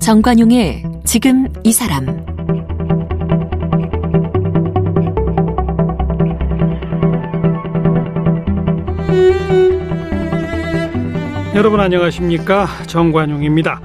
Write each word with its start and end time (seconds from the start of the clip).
정관용의 0.00 0.82
지금 1.04 1.46
이 1.62 1.72
사람 1.72 2.06
여러분 11.54 11.78
안녕하십니까 11.78 12.66
정관용입니다. 12.86 13.80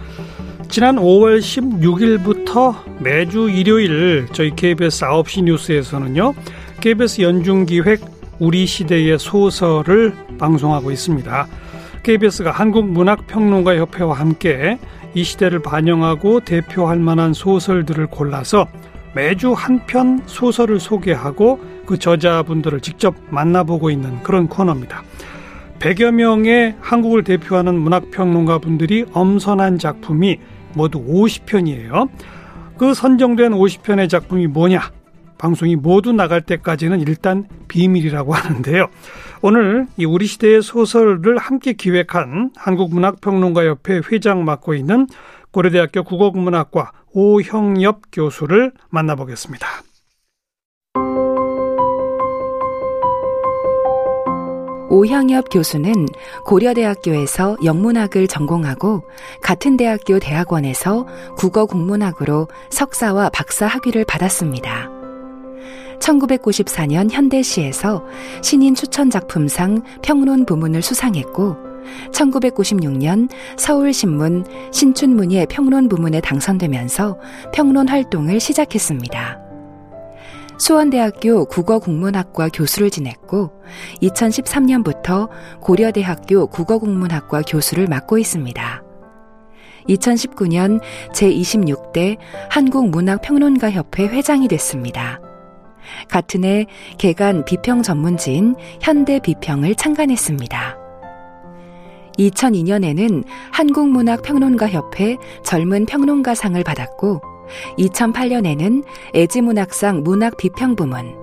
지난 0.69 0.95
5월 0.95 1.39
16일부터 1.39 2.86
매주 3.07 3.49
일요일 3.49 4.27
저희 4.33 4.53
KBS 4.53 5.05
9시 5.05 5.43
뉴스에서는요. 5.45 6.33
KBS 6.81 7.21
연중기획 7.21 8.01
우리 8.37 8.65
시대의 8.65 9.17
소설을 9.17 10.13
방송하고 10.37 10.91
있습니다. 10.91 11.47
KBS가 12.03 12.51
한국문학평론가협회와 12.51 14.13
함께 14.13 14.77
이 15.13 15.23
시대를 15.23 15.61
반영하고 15.61 16.41
대표할 16.41 16.99
만한 16.99 17.33
소설들을 17.33 18.07
골라서 18.07 18.67
매주 19.15 19.53
한 19.53 19.85
편 19.87 20.21
소설을 20.25 20.81
소개하고 20.81 21.61
그 21.85 21.97
저자분들을 21.97 22.81
직접 22.81 23.15
만나보고 23.29 23.89
있는 23.89 24.21
그런 24.21 24.49
코너입니다. 24.49 25.03
100여 25.79 26.11
명의 26.11 26.75
한국을 26.81 27.23
대표하는 27.23 27.73
문학평론가 27.75 28.57
분들이 28.57 29.05
엄선한 29.13 29.79
작품이 29.79 30.39
모두 30.73 31.01
50편이에요. 31.05 32.09
그 32.77 32.93
선정된 32.93 33.53
50편의 33.53 34.07
작품이 34.07 34.47
뭐냐? 34.47 34.91
방송이 35.37 35.75
모두 35.75 36.13
나갈 36.13 36.41
때까지는 36.41 37.01
일단 37.01 37.47
비밀이라고 37.67 38.33
하는데요. 38.35 38.87
오늘 39.41 39.87
이 39.97 40.05
우리 40.05 40.25
시대의 40.25 40.61
소설을 40.61 41.37
함께 41.37 41.73
기획한 41.73 42.51
한국문학평론가협회 42.55 44.01
회장 44.11 44.45
맡고 44.45 44.73
있는 44.73 45.07
고려대학교 45.51 46.03
국어국문학과 46.03 46.91
오형엽 47.13 48.01
교수를 48.11 48.71
만나보겠습니다. 48.89 49.67
오형엽 54.89 55.45
교수는 55.51 56.07
고려대학교에서 56.45 57.57
영문학을 57.63 58.27
전공하고 58.27 59.03
같은 59.41 59.77
대학교 59.77 60.19
대학원에서 60.19 61.05
국어 61.37 61.65
국문학으로 61.65 62.47
석사와 62.69 63.29
박사 63.29 63.67
학위를 63.67 64.05
받았습니다. 64.05 64.89
1994년 65.99 67.11
현대시에서 67.11 68.03
신인 68.41 68.75
추천 68.75 69.09
작품상 69.09 69.81
평론 70.01 70.45
부문을 70.45 70.81
수상했고 70.81 71.57
1996년 72.11 73.29
서울신문 73.57 74.45
신춘문예 74.71 75.47
평론 75.49 75.89
부문에 75.89 76.21
당선되면서 76.21 77.17
평론 77.53 77.87
활동을 77.87 78.39
시작했습니다. 78.39 79.46
수원대학교 80.57 81.45
국어국문학과 81.45 82.49
교수를 82.49 82.89
지냈고 82.89 83.51
2013년부터 84.01 85.29
고려대학교 85.61 86.47
국어국문학과 86.47 87.43
교수를 87.43 87.87
맡고 87.87 88.17
있습니다. 88.17 88.83
2019년 89.87 90.81
제26대 91.13 92.17
한국문학평론가협회 92.49 94.07
회장이 94.07 94.47
됐습니다. 94.47 95.21
같은 96.09 96.43
해 96.43 96.65
개간 96.97 97.45
비평 97.45 97.81
전문지인 97.83 98.55
현대 98.81 99.19
비평을 99.19 99.75
창간했습니다. 99.75 100.77
2002년에는 102.17 103.23
한국문학평론가협회 103.51 105.17
젊은 105.43 105.85
평론가상을 105.85 106.61
받았고 106.63 107.36
2008년에는 107.77 108.83
애지문학상 109.15 110.03
문학비평부문, 110.03 111.15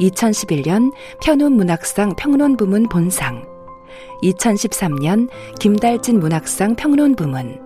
2011년 0.00 0.92
편운문학상 1.22 2.14
평론부문 2.16 2.88
본상, 2.88 3.44
2013년 4.22 5.28
김달진 5.58 6.20
문학상 6.20 6.76
평론부문, 6.76 7.60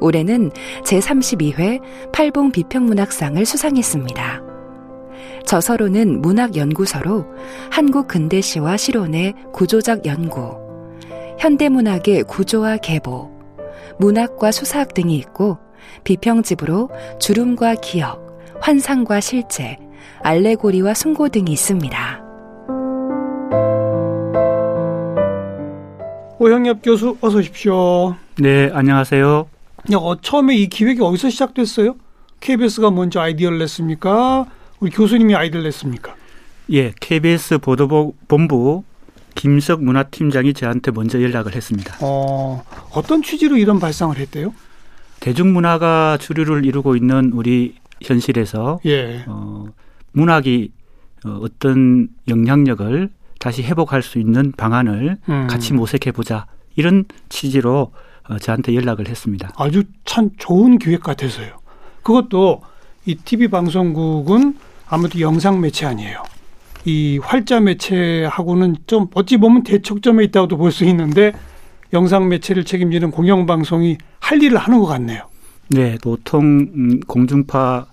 올해는 0.00 0.50
제32회 0.84 1.80
팔봉 2.12 2.52
비평문학상을 2.52 3.44
수상했습니다. 3.44 4.42
저서로는 5.46 6.22
문학연구서로 6.22 7.26
한국 7.70 8.08
근대시와 8.08 8.76
실론의 8.76 9.34
구조적 9.52 10.06
연구, 10.06 10.56
현대문학의 11.38 12.24
구조와 12.24 12.78
계보, 12.78 13.30
문학과 13.98 14.50
수사학 14.50 14.94
등이 14.94 15.16
있고 15.18 15.58
비평집으로 16.04 16.90
주름과 17.18 17.76
기억, 17.76 18.40
환상과 18.60 19.20
실제, 19.20 19.78
알레고리와 20.22 20.94
숭고 20.94 21.28
등이 21.28 21.52
있습니다. 21.52 22.24
오형엽 26.38 26.80
교수 26.82 27.16
어서 27.20 27.38
오십시오. 27.38 28.16
네, 28.38 28.70
안녕하세요. 28.72 29.48
어, 29.96 30.20
처음에 30.20 30.56
이 30.56 30.68
기획이 30.68 31.00
어디서 31.00 31.30
시작됐어요? 31.30 31.96
KBS가 32.40 32.90
먼저 32.90 33.20
아이디어를 33.20 33.58
냈습니까? 33.58 34.46
우리 34.80 34.90
교수님이 34.90 35.34
아이디어를 35.34 35.64
냈습니까? 35.64 36.14
예, 36.72 36.92
KBS 37.00 37.58
보도본부 37.58 38.82
김석 39.34 39.82
문화팀장이 39.82 40.54
저한테 40.54 40.90
먼저 40.90 41.20
연락을 41.20 41.54
했습니다. 41.54 41.96
어, 42.00 42.62
어떤 42.92 43.22
취지로 43.22 43.56
이런 43.56 43.78
발상을 43.78 44.16
했대요? 44.16 44.52
대중문화가 45.24 46.18
주류를 46.20 46.66
이루고 46.66 46.96
있는 46.96 47.30
우리 47.32 47.76
현실에서 48.02 48.78
예. 48.84 49.24
어, 49.26 49.64
문학이 50.12 50.70
어, 51.24 51.38
어떤 51.40 52.08
영향력을 52.28 53.08
다시 53.40 53.62
회복할 53.62 54.02
수 54.02 54.18
있는 54.18 54.52
방안을 54.52 55.16
음. 55.30 55.46
같이 55.48 55.72
모색해 55.72 56.12
보자 56.12 56.44
이런 56.76 57.06
취지로 57.30 57.92
어, 58.28 58.38
저한테 58.38 58.74
연락을 58.74 59.08
했습니다. 59.08 59.50
아주 59.56 59.84
참 60.04 60.28
좋은 60.36 60.78
기획 60.78 61.02
같아서요. 61.02 61.56
그것도 62.02 62.60
이 63.06 63.14
TV 63.14 63.48
방송국은 63.48 64.54
아무래도 64.86 65.20
영상 65.20 65.58
매체 65.58 65.86
아니에요. 65.86 66.22
이 66.84 67.18
활자 67.22 67.60
매체하고는 67.60 68.76
좀 68.86 69.06
어찌 69.14 69.38
보면 69.38 69.62
대척점에 69.62 70.22
있다고도 70.24 70.58
볼 70.58 70.70
수 70.70 70.84
있는데 70.84 71.32
영상 71.92 72.28
매체를 72.28 72.64
책임지는 72.64 73.10
공영방송이 73.10 73.98
할 74.20 74.42
일을 74.42 74.58
하는 74.58 74.78
것 74.80 74.86
같네요. 74.86 75.22
네, 75.68 75.96
보통 76.02 76.44
음, 76.74 77.00
공중파 77.06 77.86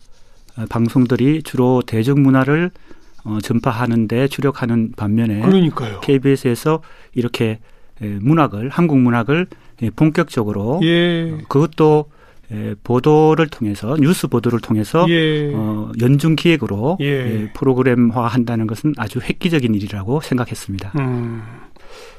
어, 0.58 0.66
방송들이 0.70 1.44
주로 1.44 1.82
대중문화를 1.86 2.72
어, 3.24 3.38
전파하는데 3.42 4.28
주력하는 4.28 4.94
반면에 4.96 5.42
그러니까요. 5.42 6.00
KBS에서 6.02 6.82
이렇게 7.14 7.60
문학을 8.00 8.70
한국 8.70 8.98
문학을 8.98 9.46
본격적으로 9.96 10.80
예. 10.84 11.32
어, 11.32 11.38
그것도 11.48 12.06
보도를 12.84 13.48
통해서 13.48 13.96
뉴스 13.98 14.28
보도를 14.28 14.60
통해서 14.60 15.06
예. 15.08 15.52
어, 15.54 15.92
연중 16.02 16.36
기획으로 16.36 16.98
예. 17.00 17.50
프로그램화 17.54 18.28
한다는 18.28 18.68
것은 18.68 18.94
아주 18.98 19.20
획기적인 19.20 19.74
일이라고 19.76 20.20
생각했습니다. 20.22 20.92
음. 21.00 21.44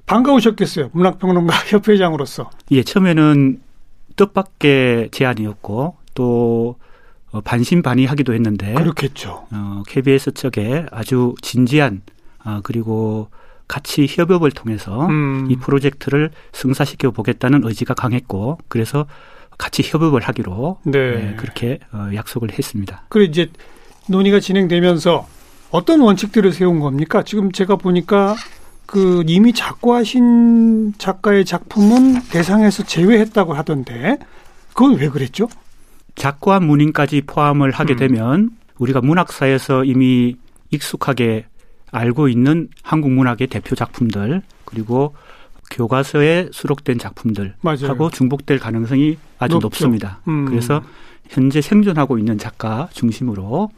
반가우셨겠어요. 0.07 0.91
문학평론가 0.93 1.55
협회장으로서. 1.69 2.51
예, 2.71 2.83
처음에는 2.83 3.61
뜻밖의 4.17 5.11
제안이었고 5.11 5.97
또 6.15 6.77
어, 7.31 7.41
반신반의하기도 7.41 8.35
했는데 8.35 8.75
그렇겠죠. 8.75 9.47
어, 9.51 9.83
KBS 9.87 10.33
측에 10.35 10.87
아주 10.91 11.35
진지한 11.41 12.03
아, 12.45 12.61
그리고 12.63 13.29
같이 13.69 14.07
협업을 14.09 14.51
통해서 14.51 15.07
음. 15.07 15.49
이 15.51 15.57
프로젝트를 15.57 16.31
승사시켜 16.53 17.11
보겠다는 17.11 17.65
의지가 17.65 17.95
강했고 17.95 18.59
그래서 18.69 19.07
같이 19.57 19.83
협업을 19.83 20.21
하기로 20.21 20.81
네. 20.85 21.13
네, 21.13 21.37
그렇게 21.39 21.79
어, 21.93 22.11
약속을 22.15 22.53
했습니다. 22.53 23.05
그래 23.09 23.25
이제 23.25 23.51
논의가 24.09 24.41
진행되면서 24.41 25.27
어떤 25.71 26.01
원칙들을 26.01 26.53
세운 26.53 26.81
겁니까? 26.81 27.23
지금 27.23 27.51
제가 27.51 27.77
보니까 27.77 28.37
그 28.87 29.23
이미 29.27 29.53
작고하신 29.53 30.95
작가의 30.99 31.45
작품은 31.45 32.23
대상에서 32.31 32.85
제외했다고 32.85 33.55
하던데 33.55 34.19
그건 34.69 34.97
왜 34.97 35.09
그랬죠? 35.09 35.49
작고한 36.15 36.65
문인까지 36.67 37.23
포함을 37.23 37.71
하게 37.71 37.95
음. 37.95 37.99
되면 37.99 38.51
우리가 38.79 39.01
문학사에서 39.01 39.85
이미 39.85 40.37
익숙하게 40.71 41.47
알고 41.91 42.29
있는 42.29 42.69
한국 42.83 43.13
문학의 43.13 43.47
대표 43.49 43.75
작품들 43.75 44.43
그리고 44.65 45.15
교과서에 45.71 46.49
수록된 46.53 46.99
작품들 46.99 47.55
맞아요. 47.61 47.89
하고 47.89 48.11
중복될 48.11 48.59
가능성이 48.59 49.17
아주 49.39 49.55
높죠. 49.55 49.67
높습니다. 49.67 50.21
음. 50.29 50.45
그래서 50.47 50.83
현재 51.29 51.61
생존하고 51.61 52.19
있는 52.19 52.37
작가 52.39 52.89
중심으로 52.93 53.71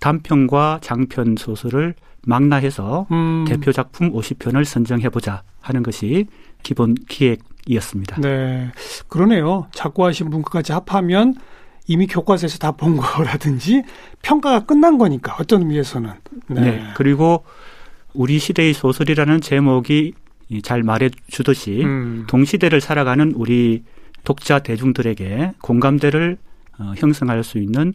단편과 0.00 0.78
장편 0.82 1.36
소설을 1.38 1.94
망라해서 2.26 3.06
음. 3.10 3.44
대표 3.46 3.72
작품 3.72 4.12
50편을 4.12 4.64
선정해 4.64 5.08
보자 5.08 5.42
하는 5.60 5.82
것이 5.82 6.26
기본 6.62 6.94
기획이었습니다. 7.08 8.20
네. 8.20 8.70
그러네요. 9.08 9.66
작고하신 9.72 10.30
분까지 10.30 10.72
합하면 10.72 11.34
이미 11.86 12.06
교과서에서 12.06 12.58
다 12.58 12.72
본 12.72 12.96
거라든지 12.98 13.82
평가가 14.22 14.60
끝난 14.66 14.96
거니까 14.98 15.36
어떤 15.38 15.62
의미에서는. 15.62 16.10
네. 16.48 16.60
네. 16.60 16.84
그리고 16.96 17.44
우리 18.14 18.38
시대의 18.38 18.72
소설이라는 18.74 19.40
제목이 19.40 20.14
잘 20.62 20.82
말해 20.82 21.10
주듯이 21.28 21.82
음. 21.84 22.24
동시대를 22.28 22.80
살아가는 22.80 23.32
우리 23.34 23.82
독자 24.24 24.58
대중들에게 24.60 25.52
공감대를 25.60 26.38
어, 26.78 26.92
형성할 26.96 27.42
수 27.44 27.58
있는 27.58 27.88
어, 27.88 27.92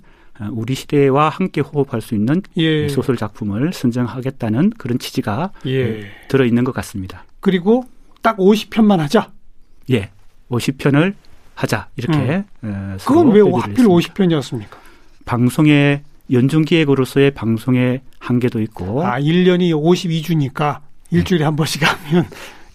우리 0.52 0.76
시대와 0.76 1.30
함께 1.30 1.62
호흡할 1.62 2.02
수 2.02 2.16
있는 2.16 2.42
예. 2.58 2.88
소설 2.88 3.18
작품을 3.18 3.74
선정하겠다는 3.74 4.72
그런 4.78 5.00
취지가 5.00 5.52
예. 5.68 6.06
들어 6.28 6.46
있는 6.46 6.64
것 6.64 6.72
같습니다. 6.74 7.26
그리고 7.40 7.84
딱 8.22 8.38
50편만 8.38 8.98
하자. 8.98 9.32
예, 9.92 10.10
50편을 10.50 11.14
하자 11.56 11.90
이렇게 11.98 12.44
어, 12.62 12.96
서로 13.00 13.24
그건 13.24 13.36
왜 13.36 13.42
하필 13.42 13.86
했습니다. 13.90 14.40
50편이었습니까? 14.40 14.78
방송의 15.26 16.04
연중 16.32 16.64
기획으로서의 16.64 17.32
방송의 17.32 18.02
한계도 18.20 18.62
있고 18.62 19.04
아, 19.04 19.20
1년이 19.20 19.72
52주니까 19.72 20.80
일주일에 21.12 21.44
한 21.44 21.56
번씩 21.56 21.82
하면 21.84 22.26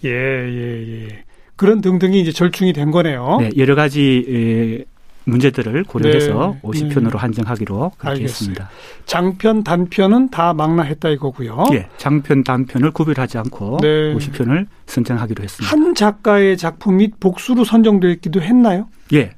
예, 0.04 0.10
예, 0.10 1.06
예. 1.06 1.24
그런 1.56 1.80
등등이 1.80 2.20
이제 2.20 2.32
절충이 2.32 2.72
된 2.72 2.90
거네요. 2.90 3.38
네, 3.40 3.50
여러 3.56 3.74
가지 3.74 4.24
에, 4.28 4.84
문제들을 5.24 5.84
고려해서 5.84 6.56
네, 6.62 6.68
50편으로 6.68 7.12
네. 7.12 7.18
한정하기로 7.18 7.92
그렇게 7.96 8.08
알겠어요. 8.08 8.24
했습니다. 8.24 8.70
장편, 9.06 9.64
단편은 9.64 10.30
다 10.30 10.52
망라했다 10.52 11.08
이거고요. 11.10 11.64
예, 11.72 11.88
장편 11.96 12.44
단편을 12.44 12.90
구별하지 12.90 13.38
않고 13.38 13.78
네. 13.80 14.14
50편을 14.14 14.66
선정하기로 14.86 15.42
했습니다. 15.42 15.70
한 15.70 15.94
작가의 15.94 16.56
작품이 16.56 17.12
복수로 17.20 17.64
선정되기도 17.64 18.42
했나요? 18.42 18.88
예, 19.12 19.32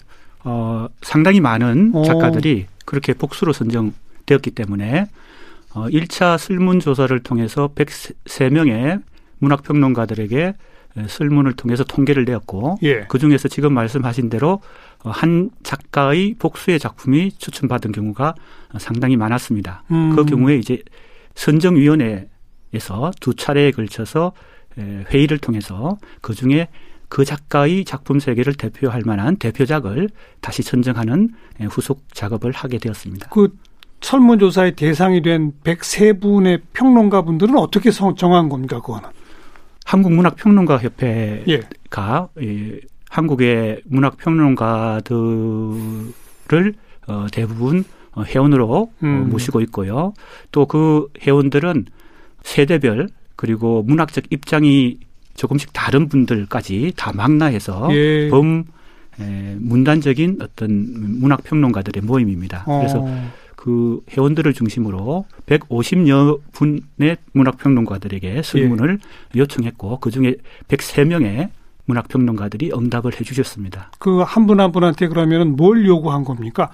어, 0.45 0.89
상당히 1.03 1.41
많은 1.41 1.93
오. 1.95 2.05
작가들이 2.05 2.67
그렇게 2.85 3.13
복수로 3.15 3.53
선정되었기 3.53 4.51
때문에 4.53 5.07
어, 5.75 5.87
1차 5.89 6.39
설문 6.39 6.81
조사를 6.81 7.19
통해서 7.23 7.69
103명의 7.75 9.03
문학평론가들에게 9.39 10.55
에, 10.99 11.07
설문을 11.07 11.53
통해서 11.53 11.85
통계를 11.85 12.25
내었고 12.25 12.79
예. 12.83 13.01
그 13.09 13.19
중에서 13.19 13.49
지금 13.49 13.75
말씀하신 13.75 14.31
대로 14.31 14.61
어, 14.96 14.96
한 15.11 15.51
작가의 15.63 16.35
복수의 16.39 16.79
작품이 16.79 17.33
추천받은 17.33 17.93
경우가 17.93 18.35
어, 18.75 18.79
상당히 18.79 19.17
많았습니다. 19.17 19.85
음. 19.91 20.15
그 20.17 20.25
경우에 20.25 20.57
이제 20.57 20.83
선정위원회에서 21.35 23.11
두 23.21 23.35
차례에 23.35 23.71
걸쳐서 23.71 24.33
에, 24.79 25.05
회의를 25.11 25.39
통해서 25.39 25.99
그 26.21 26.35
중에 26.35 26.69
그 27.09 27.25
작가의 27.25 27.85
작품 27.85 28.19
세계를 28.19 28.55
대표할 28.55 29.03
만한 29.05 29.37
대표작을 29.37 30.09
다시 30.41 30.63
선정하는 30.63 31.31
에, 31.61 31.65
후속 31.67 32.03
작업을 32.13 32.53
하게 32.53 32.79
되었습니다. 32.79 33.29
그 33.31 33.57
설문조사의 34.01 34.77
대상이 34.77 35.23
된 35.23 35.53
103분의 35.65 36.63
평론가 36.73 37.23
분들은 37.23 37.57
어떻게 37.57 37.91
성- 37.91 38.17
정한 38.17 38.49
겁니까, 38.49 38.81
그거는? 38.81 39.09
한국문학평론가협회가 39.85 42.29
예. 42.43 42.81
이 43.17 43.19
한국의 43.19 43.81
문학 43.87 44.19
평론가들을 44.19 45.13
어, 47.09 47.27
대부분 47.33 47.85
어, 48.13 48.23
회원으로 48.25 48.75
어, 48.75 48.91
음. 49.03 49.31
모시고 49.31 49.61
있고요. 49.63 50.13
또 50.53 50.67
그 50.67 51.09
회원들은 51.23 51.87
세대별 52.43 53.09
그리고 53.35 53.83
문학적 53.83 54.25
입장이 54.31 54.99
조금씩 55.35 55.73
다른 55.73 56.09
분들까지 56.09 56.93
다 56.97 57.13
망라해서 57.15 57.89
예. 57.93 58.29
범 58.29 58.65
에, 59.21 59.57
문단적인 59.59 60.39
어떤 60.43 61.21
문학 61.21 61.43
평론가들의 61.45 62.03
모임입니다. 62.03 62.65
그래서 62.65 63.01
어. 63.01 63.33
그 63.57 64.01
회원들을 64.11 64.53
중심으로 64.53 65.27
150여 65.47 66.41
분의 66.53 67.17
문학 67.33 67.59
평론가들에게 67.59 68.43
설문을 68.43 68.99
예. 69.35 69.39
요청했고 69.39 70.01
그 70.01 70.11
중에 70.11 70.37
103명의 70.69 71.51
문학 71.87 72.09
평론가들이 72.09 72.73
응답을 72.73 73.13
해주셨습니다. 73.19 73.93
그 73.99 74.23
한 74.25 74.47
분 74.47 74.61
한 74.61 74.73
분한테 74.73 75.09
그러면은 75.09 75.57
뭘 75.57 75.87
요구한 75.87 76.25
겁니까? 76.25 76.71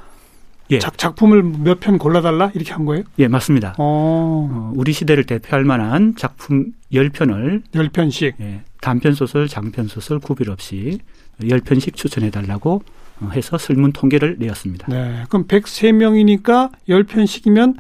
예, 0.71 0.79
작, 0.79 0.97
작품을 0.97 1.43
몇 1.43 1.81
편 1.81 1.99
골라달라? 1.99 2.51
이렇게 2.55 2.73
한 2.73 2.85
거예요? 2.87 3.05
예 3.19 3.29
맞습니다. 3.29 3.75
어, 3.79 4.49
어, 4.51 4.73
우리 4.75 4.93
시대를 4.93 5.25
대표할 5.25 5.65
만한 5.65 6.15
작품 6.17 6.73
10편을 6.93 7.63
열 7.75 7.89
편씩. 7.91 8.37
예, 8.41 8.63
단편 8.81 9.15
소설, 9.15 9.49
장편 9.49 9.89
소설 9.89 10.19
구별 10.19 10.51
없이 10.51 10.99
10편씩 11.41 11.95
추천해 11.95 12.31
달라고 12.31 12.83
어, 13.21 13.31
해서 13.35 13.59
설문 13.59 13.93
통계를 13.93 14.37
내었습니다. 14.39 14.87
네. 14.89 15.25
그럼 15.29 15.47
103명이니까 15.47 16.71
열 16.89 17.05
편씩이면, 17.05 17.77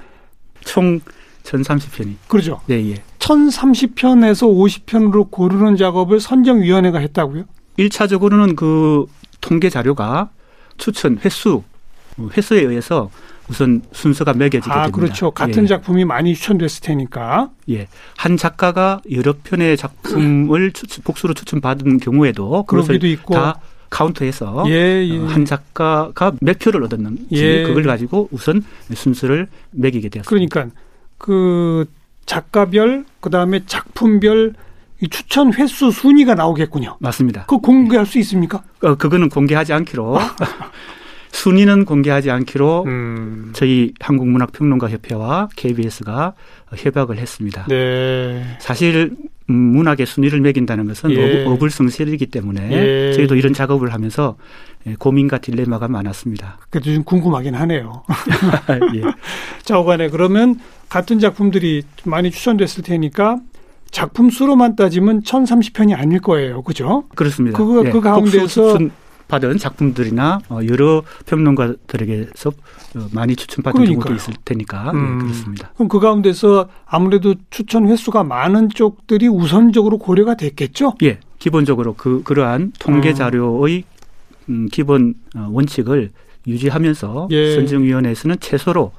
총 0.60 1.00
1030편이. 1.44 2.14
그러죠. 2.28 2.60
네, 2.66 2.90
예. 2.90 2.94
1030편에서 3.22 4.42
50편으로 4.52 5.30
고르는 5.30 5.76
작업을 5.76 6.20
선정위원회가 6.20 6.98
했다고요? 6.98 7.44
1차적으로는 7.78 8.56
그 8.56 9.06
통계 9.40 9.70
자료가 9.70 10.30
추천 10.76 11.18
횟수 11.24 11.62
어, 12.18 12.28
횟수에 12.36 12.60
의해서 12.62 13.10
우선 13.48 13.82
순서가 13.92 14.34
매겨지게 14.34 14.72
아, 14.72 14.82
됩니다. 14.82 14.96
그렇죠. 14.98 15.30
같은 15.30 15.62
예, 15.64 15.66
작품이 15.66 16.04
많이 16.04 16.34
추천됐을 16.34 16.80
테니까. 16.82 17.50
예. 17.70 17.88
한 18.16 18.36
작가가 18.36 19.00
여러 19.10 19.34
편의 19.42 19.76
작품을 19.76 20.72
추천- 20.72 21.02
복수로 21.04 21.34
추천받은 21.34 21.98
경우에도 21.98 22.64
그것을. 22.64 22.98
다 23.32 23.60
카운트해서 23.90 24.64
예, 24.68 25.06
예. 25.06 25.18
어, 25.18 25.26
한 25.26 25.44
작가가 25.44 26.32
몇 26.40 26.58
표를 26.58 26.82
얻었는지 26.84 27.26
예. 27.32 27.62
그걸 27.64 27.82
가지고 27.84 28.28
우선 28.30 28.64
순서를 28.94 29.48
매기게 29.72 30.08
되었습니다. 30.08 30.30
그러니까 30.48 30.74
그 31.18 31.84
작가별, 32.26 33.04
그 33.20 33.30
다음에 33.30 33.60
작품별 33.66 34.54
이 35.00 35.08
추천 35.08 35.52
횟수 35.52 35.90
순위가 35.90 36.34
나오겠군요. 36.34 36.96
맞습니다. 37.00 37.42
그거 37.46 37.58
공개할 37.58 38.06
수 38.06 38.18
있습니까? 38.20 38.62
어, 38.82 38.94
그거는 38.94 39.28
공개하지 39.28 39.72
않기로 39.72 40.16
순위는 41.32 41.86
공개하지 41.86 42.30
않기로 42.30 42.84
음. 42.86 43.50
저희 43.54 43.94
한국문학평론가협회와 44.00 45.48
KBS가 45.56 46.34
협약을 46.76 47.18
했습니다. 47.18 47.64
네. 47.68 48.44
사실 48.60 49.16
음, 49.50 49.54
문학의 49.54 50.06
순위를 50.06 50.40
매긴다는 50.40 50.86
것은 50.86 51.10
예. 51.10 51.16
어불- 51.44 51.52
어불성설이기 51.54 52.26
때문에 52.26 52.70
예. 52.70 53.12
저희도 53.14 53.34
이런 53.34 53.52
작업을 53.54 53.92
하면서 53.92 54.36
예, 54.86 54.94
고민과 54.98 55.38
딜레마가 55.38 55.88
많았습니다. 55.88 56.58
그래도 56.70 56.92
좀 56.94 57.02
궁금하긴 57.02 57.54
하네요. 57.54 58.04
예. 58.94 59.02
자, 59.64 59.78
오간에 59.78 60.10
그러면 60.10 60.60
같은 60.92 61.18
작품들이 61.18 61.84
많이 62.04 62.30
추천됐을 62.30 62.82
테니까 62.84 63.38
작품 63.90 64.28
수로만 64.28 64.76
따지면 64.76 65.22
1030편이 65.22 65.98
아닐 65.98 66.20
거예요. 66.20 66.60
그죠? 66.60 67.04
그렇습니다. 67.14 67.56
그거- 67.56 67.82
그 67.90 68.02
가운데서 68.02 68.78
받은 69.26 69.56
작품들이나 69.56 70.40
어, 70.50 70.60
여러 70.68 71.02
평론가들에게서 71.24 72.50
어, 72.50 73.06
많이 73.10 73.34
추천받은 73.36 73.72
그러니까요. 73.80 74.04
경우도 74.04 74.14
있을 74.16 74.34
테니까 74.44 74.90
음. 74.90 75.16
예, 75.20 75.22
그렇습니다. 75.24 75.70
그럼 75.76 75.88
그 75.88 75.98
가운데서 75.98 76.68
아무래도 76.84 77.36
추천 77.48 77.88
횟수가 77.88 78.24
많은 78.24 78.68
쪽들이 78.68 79.28
우선적으로 79.28 79.96
고려가 79.96 80.34
됐겠죠? 80.34 80.96
예, 81.04 81.20
기본적으로 81.38 81.94
그 81.94 82.22
그러한 82.22 82.72
통계 82.78 83.10
어. 83.10 83.14
자료의 83.14 83.84
음, 84.50 84.68
기본 84.70 85.14
어, 85.34 85.48
원칙을 85.52 86.10
유지하면서 86.46 87.28
예. 87.30 87.54
선정위원회에서는 87.54 88.36
최소로 88.40 88.92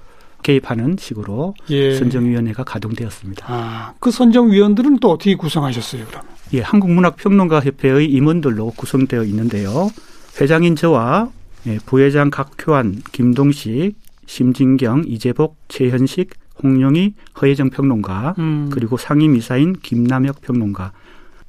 개입하는 0.44 0.98
식으로 1.00 1.56
예. 1.70 1.96
선정위원회가 1.96 2.64
가동되었습니다. 2.64 3.46
아, 3.50 3.94
그 4.00 4.12
선정위원들은 4.12 5.00
또 5.00 5.12
어떻게 5.12 5.36
구성하셨어요, 5.36 6.06
그러면? 6.06 6.28
예, 6.54 6.62
한국문학평론가협회의 6.62 8.12
임원들로 8.12 8.72
구성되어 8.72 9.24
있는데요. 9.24 9.90
회장인 10.40 10.76
저와 10.76 11.30
예, 11.66 11.80
부회장 11.86 12.30
각효안, 12.30 13.02
김동식, 13.12 13.96
심진경, 14.26 15.06
이재복, 15.08 15.58
최현식, 15.68 16.32
홍영희, 16.62 17.16
허혜정 17.42 17.70
평론가, 17.72 18.36
음. 18.38 18.70
그리고 18.72 18.98
상임이사인 18.98 19.78
김남혁 19.82 20.42
평론가. 20.42 20.92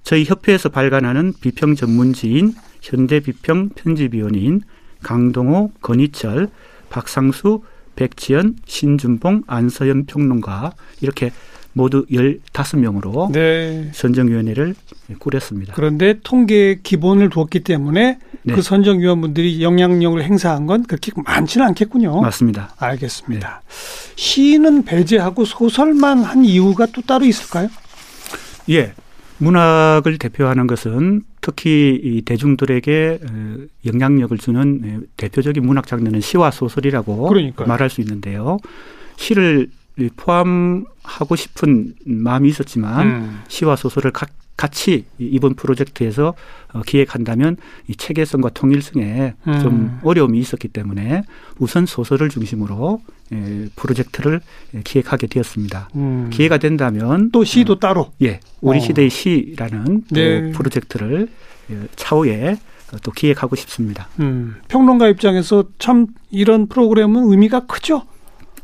저희 0.03 0.25
협회에서 0.25 0.69
발간하는 0.69 1.33
비평 1.41 1.75
전문지인 1.75 2.55
현대비평 2.83 3.71
편집위원인 3.71 4.63
강동호, 5.03 5.73
건희철, 5.81 6.49
박상수, 6.91 7.63
백지연, 7.97 8.57
신준봉, 8.67 9.45
안서연 9.47 10.07
평론가 10.07 10.75
이렇게 11.01 11.31
모두 11.75 12.07
15명으로 12.07 13.33
네. 13.33 13.91
선정위원회를 13.93 14.75
꾸렸습니다. 15.19 15.75
그런데 15.75 16.19
통계 16.23 16.79
기본을 16.83 17.31
두었기 17.31 17.61
때문에 17.61 18.19
네. 18.43 18.55
그 18.55 18.63
선정위원분들이 18.63 19.63
영향력을 19.63 20.23
행사한 20.23 20.67
건 20.67 20.85
그렇게 20.85 21.13
많지는 21.17 21.67
않겠군요. 21.67 22.21
맞습니다. 22.21 22.75
알겠습니다. 22.79 23.63
시는 24.17 24.85
배제하고 24.85 25.45
소설만 25.45 26.23
한 26.23 26.45
이유가 26.45 26.87
또 26.87 27.03
따로 27.03 27.25
있을까요? 27.25 27.69
예. 28.71 28.93
문학을 29.45 30.19
대표하는 30.19 30.67
것은 30.67 31.23
특히 31.41 32.01
이 32.03 32.23
대중들에게 32.23 33.19
어, 33.31 33.57
영향력을 33.87 34.37
주는 34.39 34.81
예, 34.85 34.99
대표적인 35.17 35.65
문학 35.65 35.87
장르는 35.87 36.21
시와 36.21 36.51
소설이라고 36.51 37.29
그러니까요. 37.29 37.69
말할 37.69 37.91
수 37.91 38.01
있는데요. 38.01 38.59
시를 39.17 39.69
포함하고 40.17 41.37
싶은 41.37 41.95
마음이 42.05 42.49
있었지만 42.49 43.07
음. 43.07 43.41
시와 43.49 43.77
소설을 43.77 44.11
가- 44.11 44.27
같이 44.57 45.05
이- 45.19 45.25
이번 45.33 45.55
프로젝트에서 45.55 46.35
어, 46.73 46.83
기획한다면 46.83 47.57
이 47.89 47.97
체계성과 47.97 48.51
통일성에 48.51 49.35
음. 49.49 49.61
좀 49.61 49.99
어려움이 50.03 50.39
있었기 50.39 50.69
때문에 50.69 51.23
우선 51.59 51.87
소설을 51.87 52.29
중심으로 52.29 53.01
예, 53.33 53.69
프로젝트를 53.75 54.41
예, 54.75 54.83
기획하게 54.85 55.27
되었습니다. 55.27 55.89
음. 55.97 56.31
기회가 56.31 56.59
된다면 56.59 57.31
또 57.33 57.43
시도 57.43 57.79
따로. 57.81 58.13
예, 58.23 58.41
우리 58.61 58.79
어. 58.79 58.81
시대의 58.81 59.11
시라는 59.11 60.03
또 60.09 60.15
네. 60.15 60.51
프로젝트를 60.53 61.29
예, 61.71 61.79
차후에 61.97 62.57
또 63.03 63.11
기획하고 63.11 63.57
싶습니다. 63.57 64.09
음. 64.21 64.55
평론가 64.69 65.09
입장에서 65.09 65.65
참 65.79 66.07
이런 66.31 66.69
프로그램은 66.69 67.25
의미가 67.31 67.67
크죠. 67.67 68.03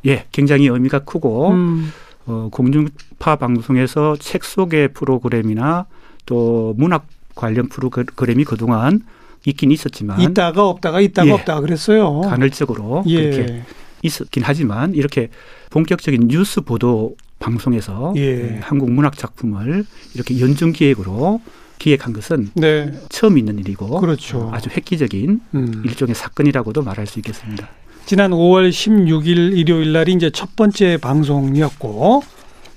예, 0.07 0.27
굉장히 0.31 0.69
의미가 0.69 1.01
크고 1.01 1.51
음. 1.51 1.91
어, 2.31 2.49
공중파 2.53 3.37
방송에서 3.37 4.17
책 4.19 4.45
소개 4.45 4.89
프로그램이나 4.89 5.87
또 6.27 6.75
문학 6.77 7.07
관련 7.35 7.69
프로그램이 7.69 8.45
그동안 8.45 9.03
있긴 9.45 9.73
있었지만 9.73 10.21
있다가 10.21 10.69
없다가 10.69 11.01
있다가 11.01 11.29
예. 11.29 11.33
없다가 11.33 11.61
그랬어요. 11.61 12.21
간헐적으로 12.21 13.03
예. 13.07 13.31
그렇게 13.31 13.63
있었긴 14.03 14.43
하지만 14.47 14.95
이렇게 14.95 15.29
본격적인 15.71 16.29
뉴스 16.29 16.61
보도 16.61 17.17
방송에서 17.39 18.13
예. 18.17 18.21
예, 18.21 18.61
한국 18.63 18.91
문학 18.91 19.17
작품을 19.17 19.85
이렇게 20.15 20.39
연중 20.41 20.73
기획으로 20.73 21.41
기획한 21.79 22.13
것은 22.13 22.51
네. 22.55 22.93
처음 23.09 23.39
있는 23.39 23.59
일이고 23.59 24.01
그렇죠. 24.01 24.51
아주 24.53 24.69
획기적인 24.71 25.41
음. 25.55 25.83
일종의 25.85 26.15
사건이라고도 26.15 26.83
말할 26.83 27.07
수 27.07 27.19
있겠습니다. 27.19 27.69
지난 28.11 28.33
5월 28.33 28.71
16일 28.71 29.57
일요일 29.57 29.93
날이 29.93 30.15
이제 30.15 30.31
첫 30.31 30.57
번째 30.57 30.97
방송이었고 30.97 32.25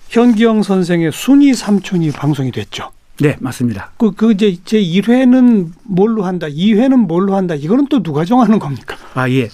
현기영 0.09 0.61
선생의 0.61 1.11
순위 1.11 1.55
삼촌이 1.55 2.11
방송이 2.11 2.51
됐죠. 2.51 2.91
네, 3.19 3.35
맞습니다. 3.39 3.93
그, 3.97 4.11
그 4.11 4.33
이제 4.33 4.55
제 4.63 4.79
1회는 4.79 5.71
뭘로 5.85 6.23
한다, 6.23 6.45
2회는 6.45 7.07
뭘로 7.07 7.33
한다, 7.33 7.55
이거는 7.55 7.87
또 7.87 8.03
누가 8.03 8.25
정하는 8.25 8.59
겁니까? 8.59 8.95
아, 9.15 9.27
예. 9.27 9.49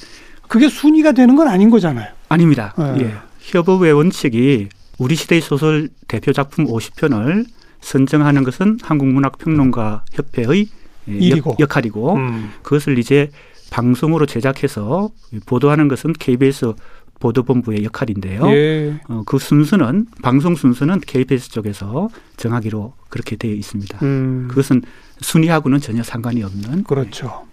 그게 0.50 0.68
순위가 0.68 1.14
되는 1.14 1.38
건 1.38 1.48
아닌 1.48 1.70
거잖아요. 1.70 2.10
아닙니다. 2.28 2.74
네. 2.78 3.06
예. 3.06 3.14
협업의 3.40 3.94
원칙이 3.94 4.68
우리 4.98 5.16
시대의 5.16 5.40
소설 5.40 5.88
대표 6.10 6.34
작품 6.34 6.66
50편을 6.66 7.46
선정하는 7.80 8.44
것은 8.44 8.80
한국문학평론가 8.82 10.04
협회의 10.12 10.68
예, 11.08 11.14
일이고. 11.14 11.52
역, 11.52 11.60
역할이고 11.62 12.16
음. 12.16 12.52
그것을 12.64 13.00
이제 13.00 13.32
방송으로 13.72 14.26
제작해서 14.26 15.10
보도하는 15.46 15.88
것은 15.88 16.14
KBS 16.14 16.74
보도본부의 17.20 17.84
역할인데요. 17.84 18.48
예. 18.52 19.00
어, 19.10 19.24
그 19.26 19.38
순서는 19.40 20.08
방송 20.22 20.56
순서는 20.56 21.02
KBS 21.02 21.50
쪽에서 21.52 22.10
정하기로 22.38 22.94
그렇게 23.10 23.36
되어 23.36 23.52
있습니다. 23.52 24.00
음. 24.04 24.48
그것은 24.50 24.82
순위하고는 25.20 25.80
전혀 25.82 26.02
상관이 26.02 26.42
없는 26.44 26.86
그렇죠. 26.86 27.46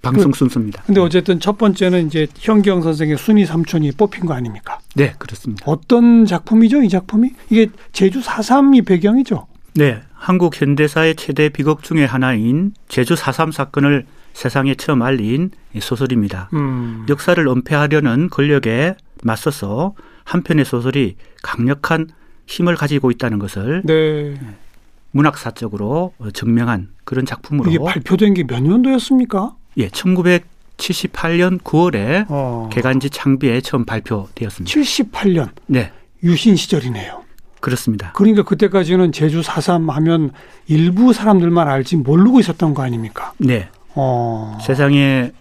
방송 0.00 0.32
그- 0.32 0.38
순서입니다. 0.38 0.82
근데 0.86 1.00
어쨌든 1.00 1.38
첫 1.40 1.58
번째는 1.58 2.06
이제 2.06 2.26
현기영 2.36 2.80
선생의 2.82 3.18
순위 3.18 3.44
삼촌이 3.44 3.92
뽑힌 3.92 4.24
거 4.24 4.32
아닙니까? 4.32 4.78
네, 4.96 5.14
그렇습니다. 5.18 5.62
어떤 5.66 6.24
작품이죠, 6.24 6.82
이 6.82 6.88
작품이? 6.88 7.30
이게 7.50 7.68
제주 7.92 8.20
4.3이 8.20 8.84
배경이죠. 8.86 9.46
네, 9.74 10.00
한국 10.14 10.58
현대사의 10.60 11.16
최대 11.16 11.50
비극 11.50 11.82
중의 11.82 12.06
하나인 12.06 12.72
제주 12.88 13.14
4.3 13.14 13.52
사건을 13.52 14.06
세상에 14.34 14.74
처음 14.74 15.02
알린 15.02 15.50
이 15.74 15.80
소설입니다. 15.80 16.48
음. 16.54 17.06
역사를 17.08 17.46
은폐하려는 17.46 18.28
권력에 18.30 18.94
맞서서 19.22 19.94
한 20.24 20.42
편의 20.42 20.64
소설이 20.64 21.16
강력한 21.42 22.08
힘을 22.46 22.76
가지고 22.76 23.10
있다는 23.10 23.38
것을 23.38 23.82
네. 23.84 24.34
문학사적으로 25.12 26.14
증명한 26.32 26.88
그런 27.04 27.24
작품으로 27.26 27.70
이게 27.70 27.78
발표된 27.78 28.34
게 28.34 28.44
몇 28.44 28.62
년도였습니까? 28.62 29.54
예, 29.78 29.88
1978년 29.88 31.60
9월에 31.62 32.26
어. 32.28 32.68
개간지 32.72 33.10
창비에 33.10 33.60
처음 33.60 33.84
발표되었습니다. 33.84 34.74
78년 34.80 35.50
네, 35.66 35.92
유신 36.22 36.56
시절이네요. 36.56 37.22
그렇습니다. 37.60 38.12
그러니까 38.14 38.42
그때까지는 38.42 39.12
제주 39.12 39.40
4.3 39.40 39.88
하면 39.90 40.32
일부 40.66 41.12
사람들만 41.12 41.68
알지 41.68 41.96
모르고 41.96 42.40
있었던 42.40 42.74
거 42.74 42.82
아닙니까? 42.82 43.32
네, 43.38 43.68
어. 43.94 44.58
세상에 44.62 45.32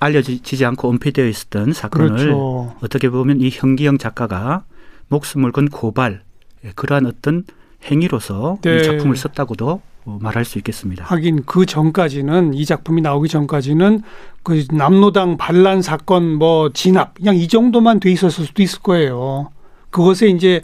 알려지지 0.00 0.64
않고 0.64 0.90
은폐되어 0.90 1.26
있었던 1.28 1.72
사건을 1.72 2.08
그렇죠. 2.08 2.74
어떻게 2.82 3.08
보면 3.08 3.40
이 3.40 3.50
현기영 3.52 3.98
작가가 3.98 4.64
목숨을 5.08 5.52
건 5.52 5.68
고발 5.68 6.22
예, 6.64 6.72
그러한 6.74 7.06
어떤 7.06 7.44
행위로서 7.84 8.58
네. 8.62 8.78
이 8.78 8.84
작품을 8.84 9.16
썼다고도 9.16 9.80
어, 10.04 10.18
말할 10.20 10.44
수 10.44 10.58
있겠습니다. 10.58 11.04
하긴 11.04 11.44
그 11.46 11.66
전까지는 11.66 12.54
이 12.54 12.64
작품이 12.64 13.02
나오기 13.02 13.28
전까지는 13.28 14.02
그 14.42 14.64
남로당 14.72 15.36
반란 15.36 15.82
사건 15.82 16.34
뭐 16.34 16.72
진압 16.72 17.14
그냥 17.14 17.36
이 17.36 17.46
정도만 17.46 18.00
돼 18.00 18.10
있었을 18.10 18.46
수도 18.46 18.62
있을 18.62 18.80
거예요. 18.80 19.50
그것에 19.90 20.28
이제 20.28 20.62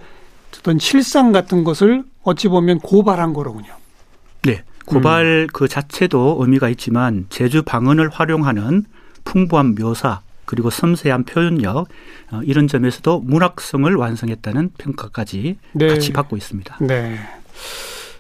어떤 0.59 0.78
실상 0.78 1.30
같은 1.30 1.62
것을 1.62 2.04
어찌 2.25 2.49
보면 2.49 2.80
고발한 2.80 3.33
거로군요. 3.33 3.73
네, 4.42 4.62
고발 4.88 5.25
음. 5.25 5.47
그 5.52 5.68
자체도 5.68 6.38
의미가 6.40 6.68
있지만 6.71 7.26
제주 7.28 7.62
방언을 7.62 8.09
활용하는 8.11 8.85
풍부한 9.25 9.75
묘사 9.75 10.21
그리고 10.45 10.71
섬세한 10.71 11.25
표현력 11.25 11.88
어, 12.30 12.40
이런 12.45 12.68
점에서도 12.68 13.21
문학성을 13.21 13.95
완성했다는 13.95 14.71
평가까지 14.78 15.59
네. 15.73 15.87
같이 15.88 16.12
받고 16.12 16.37
있습니다. 16.37 16.78
네. 16.80 17.18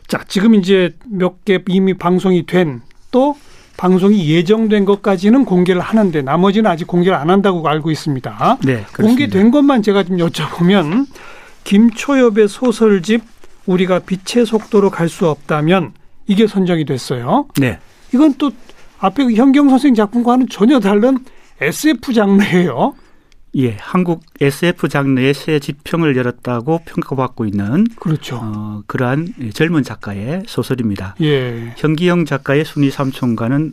자, 0.06 0.24
지금 0.28 0.54
이제 0.54 0.94
몇 1.06 1.44
개 1.44 1.62
이미 1.68 1.94
방송이 1.94 2.44
된 2.46 2.82
또 3.10 3.36
방송이 3.78 4.28
예정된 4.28 4.84
것까지는 4.84 5.44
공개를 5.46 5.80
하는데 5.80 6.20
나머지는 6.20 6.70
아직 6.70 6.86
공개를 6.86 7.16
안 7.16 7.30
한다고 7.30 7.66
알고 7.66 7.90
있습니다. 7.90 8.58
네, 8.64 8.84
그렇습니다. 8.92 9.02
공개된 9.02 9.50
것만 9.50 9.82
제가 9.82 10.02
좀 10.02 10.18
여쭤보면 10.18 11.06
김초엽의 11.64 12.48
소설집 12.48 13.22
우리가 13.66 14.00
빛의 14.00 14.44
속도로 14.46 14.90
갈 14.90 15.08
수 15.08 15.28
없다면 15.28 15.92
이게 16.28 16.46
선정이 16.46 16.84
됐어요. 16.84 17.48
네, 17.58 17.78
이건 18.14 18.34
또 18.38 18.50
앞에 19.00 19.24
그 19.24 19.32
현경 19.34 19.68
선생 19.68 19.94
작품과는 19.94 20.48
전혀 20.48 20.78
다른 20.78 21.18
SF 21.60 22.12
장르예요. 22.12 22.94
예, 23.56 23.76
한국 23.80 24.22
SF 24.40 24.88
장르의 24.88 25.32
새 25.34 25.58
지평을 25.58 26.16
열었다고 26.16 26.82
평가받고 26.84 27.46
있는 27.46 27.86
그렇죠. 27.98 28.38
어, 28.42 28.82
그러한 28.86 29.32
젊은 29.54 29.82
작가의 29.82 30.42
소설입니다. 30.46 31.16
예. 31.22 31.72
현기영 31.78 32.26
작가의 32.26 32.64
순위 32.66 32.90
삼촌과는 32.90 33.72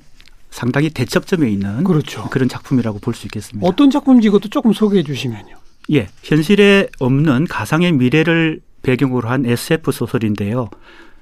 상당히 0.49 0.89
대척점에 0.89 1.49
있는 1.49 1.83
그렇죠. 1.83 2.23
그런 2.29 2.47
작품이라고 2.47 2.99
볼 2.99 3.13
수 3.13 3.27
있겠습니다. 3.27 3.67
어떤 3.67 3.91
작품인지 3.91 4.29
이것도 4.29 4.47
조금 4.49 4.71
소개해 4.71 5.03
주시면요. 5.03 5.57
예, 5.91 6.07
현실에 6.23 6.87
없는 6.99 7.45
가상의 7.47 7.91
미래를 7.91 8.61
배경으로 8.81 9.27
한 9.27 9.45
SF 9.45 9.91
소설인데요. 9.91 10.69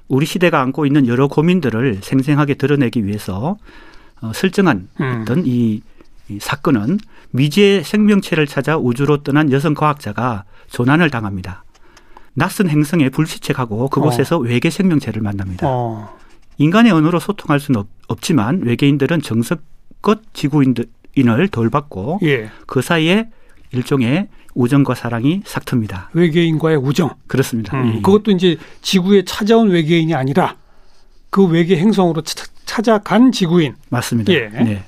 우리 0.08 0.26
시대가 0.26 0.62
안고 0.62 0.86
있는 0.86 1.08
여러 1.08 1.28
고민들을 1.28 2.00
생생하게 2.02 2.56
드러내기 2.56 3.06
위해서 3.06 3.58
어, 4.22 4.32
설정한 4.34 4.88
음. 5.00 5.22
어떤 5.22 5.44
이, 5.46 5.82
이 6.30 6.40
사건은 6.40 7.00
미지의 7.32 7.84
생명체를 7.84 8.48
찾아 8.48 8.78
우주로 8.78 9.24
떠난 9.24 9.52
여성 9.52 9.74
과학자가 9.74 10.46
조난을 10.70 11.10
당합니다. 11.10 11.64
낯선 12.34 12.70
행성에 12.70 13.10
불시착하고 13.10 13.90
그곳에서 13.90 14.38
외계 14.38 14.70
생명체를 14.70 15.22
만납니다. 15.22 15.68
어. 15.68 16.18
인간의 16.58 16.92
언어로 16.92 17.20
소통할 17.20 17.60
수는 17.60 17.80
없, 17.80 17.88
없지만 18.08 18.62
외계인들은 18.62 19.22
정석껏 19.22 20.22
지구인을 20.34 21.48
돌봤고 21.52 22.20
예. 22.24 22.50
그 22.66 22.82
사이에 22.82 23.30
일종의 23.72 24.30
우정과 24.56 24.96
사랑이 24.96 25.42
삭틉니다. 25.44 26.08
외계인과의 26.14 26.78
우정. 26.78 27.12
그렇습니다. 27.28 27.78
음, 27.82 27.94
예. 27.98 28.02
그것도 28.02 28.32
이제 28.32 28.58
지구에 28.82 29.24
찾아온 29.26 29.70
외계인이 29.70 30.14
아니라 30.14 30.56
그 31.30 31.46
외계 31.46 31.78
행성으로 31.78 32.22
차- 32.22 32.46
찾아간 32.66 33.32
지구인. 33.32 33.76
맞습니다. 33.90 34.32
예. 34.34 34.50
네. 34.50 34.84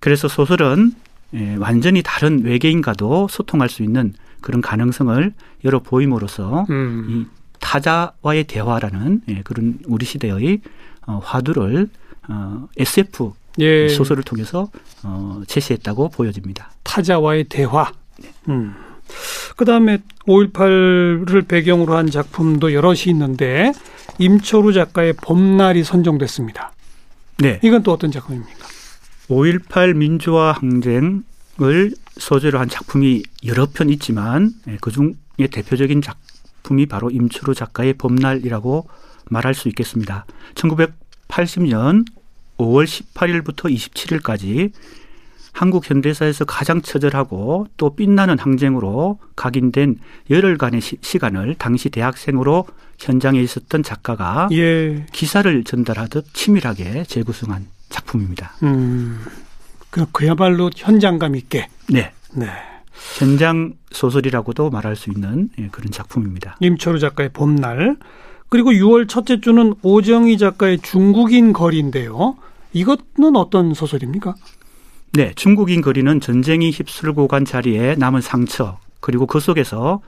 그래서 0.00 0.28
소설은 0.28 0.94
예, 1.34 1.54
완전히 1.56 2.02
다른 2.02 2.42
외계인과도 2.44 3.28
소통할 3.28 3.68
수 3.68 3.82
있는 3.82 4.14
그런 4.40 4.60
가능성을 4.60 5.32
열어 5.64 5.78
보임으로써 5.80 6.66
음. 6.70 7.06
이 7.08 7.26
타자와의 7.60 8.44
대화라는 8.44 9.20
예, 9.28 9.42
그런 9.42 9.78
우리 9.86 10.06
시대의 10.06 10.60
어, 11.06 11.20
화두를 11.22 11.88
어, 12.28 12.68
SF 12.78 13.32
예. 13.58 13.88
소설을 13.88 14.22
통해서 14.22 14.70
어, 15.02 15.42
제시했다고 15.46 16.08
보여집니다. 16.08 16.70
타자와의 16.82 17.44
대화. 17.44 17.92
음. 18.48 18.74
그 19.60 19.66
다음에 19.66 19.98
5.18을 20.20 21.46
배경으로 21.46 21.94
한 21.94 22.10
작품도 22.10 22.72
여럿이 22.72 23.02
있는데 23.08 23.74
임초루 24.18 24.72
작가의 24.72 25.12
봄날이 25.12 25.84
선정됐습니다. 25.84 26.72
네. 27.40 27.60
이건 27.62 27.82
또 27.82 27.92
어떤 27.92 28.10
작품입니까? 28.10 28.66
5.18 29.28 29.96
민주화 29.96 30.52
항쟁을 30.52 31.92
소재로 32.16 32.58
한 32.58 32.70
작품이 32.70 33.22
여러 33.44 33.66
편 33.66 33.90
있지만 33.90 34.50
예, 34.66 34.78
그 34.80 34.90
중에 34.90 35.46
대표적인 35.52 36.00
작품이 36.00 36.86
바로 36.86 37.10
임초루 37.10 37.54
작가의 37.54 37.92
봄날이라고 37.98 38.88
말할 39.26 39.52
수 39.52 39.68
있겠습니다. 39.68 40.24
1980년 40.54 42.06
5월 42.56 42.86
18일부터 42.86 43.70
27일까지 43.70 44.72
한국 45.60 45.90
현대사에서 45.90 46.46
가장 46.46 46.80
처절하고 46.80 47.66
또 47.76 47.94
빛나는 47.94 48.38
항쟁으로 48.38 49.18
각인된 49.36 49.96
열흘간의 50.30 50.80
시, 50.80 51.18
간을 51.18 51.54
당시 51.56 51.90
대학생으로 51.90 52.64
현장에 52.98 53.38
있었던 53.42 53.82
작가가 53.82 54.48
예. 54.52 55.04
기사를 55.12 55.62
전달하듯 55.64 56.32
치밀하게 56.32 57.04
재구성한 57.04 57.66
작품입니다. 57.90 58.52
음. 58.62 59.20
그 59.90 60.06
그야말로 60.12 60.70
현장감 60.74 61.36
있게. 61.36 61.68
네. 61.90 62.10
네. 62.32 62.46
현장 63.18 63.74
소설이라고도 63.90 64.70
말할 64.70 64.96
수 64.96 65.10
있는 65.10 65.50
예, 65.58 65.68
그런 65.68 65.90
작품입니다. 65.90 66.56
임초루 66.60 66.98
작가의 67.00 67.34
봄날. 67.34 67.98
그리고 68.48 68.70
6월 68.70 69.06
첫째 69.06 69.42
주는 69.42 69.74
오정희 69.82 70.38
작가의 70.38 70.78
중국인 70.78 71.52
거리인데요. 71.52 72.38
이것은 72.72 73.36
어떤 73.36 73.74
소설입니까? 73.74 74.34
네, 75.12 75.32
중국인 75.34 75.80
거리는 75.80 76.20
전쟁이 76.20 76.70
휩쓸고 76.70 77.26
간 77.28 77.44
자리에 77.44 77.96
남은 77.96 78.20
상처 78.20 78.78
그리고 79.00 79.26
그 79.26 79.40
속에서 79.40 80.00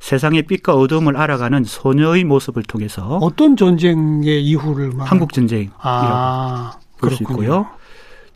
세상의 0.00 0.42
빛과 0.42 0.74
어둠을 0.74 1.16
알아가는 1.16 1.64
소녀의 1.64 2.24
모습을 2.24 2.62
통해서 2.62 3.18
어떤 3.22 3.56
전쟁의 3.56 4.44
이후를 4.44 4.88
말하는 4.88 5.06
한국 5.06 5.32
전쟁이라고 5.32 5.74
아, 5.80 6.72
볼수 6.98 7.24
그렇군요. 7.24 7.42
있고요. 7.42 7.66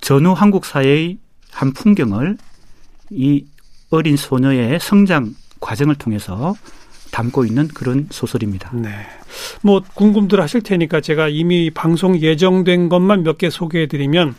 전후 0.01 0.33
한국 0.33 0.65
사회의 0.65 1.19
한 1.53 1.73
풍경을 1.73 2.37
이 3.11 3.45
어린 3.91 4.17
소녀의 4.17 4.79
성장 4.81 5.35
과정을 5.61 5.97
통해서 5.97 6.55
담고 7.11 7.45
있는 7.45 7.69
그런 7.69 8.07
소설입니다. 8.11 8.71
네. 8.75 8.91
뭐 9.63 9.83
궁금들 9.95 10.41
하실 10.41 10.63
테니까 10.63 11.01
제가 11.01 11.29
이미 11.29 11.71
방송 11.71 12.19
예정된 12.19 12.89
것만 12.89 13.23
몇 13.23 13.39
개 13.39 13.51
소개해 13.51 13.87
드리면 13.87 14.35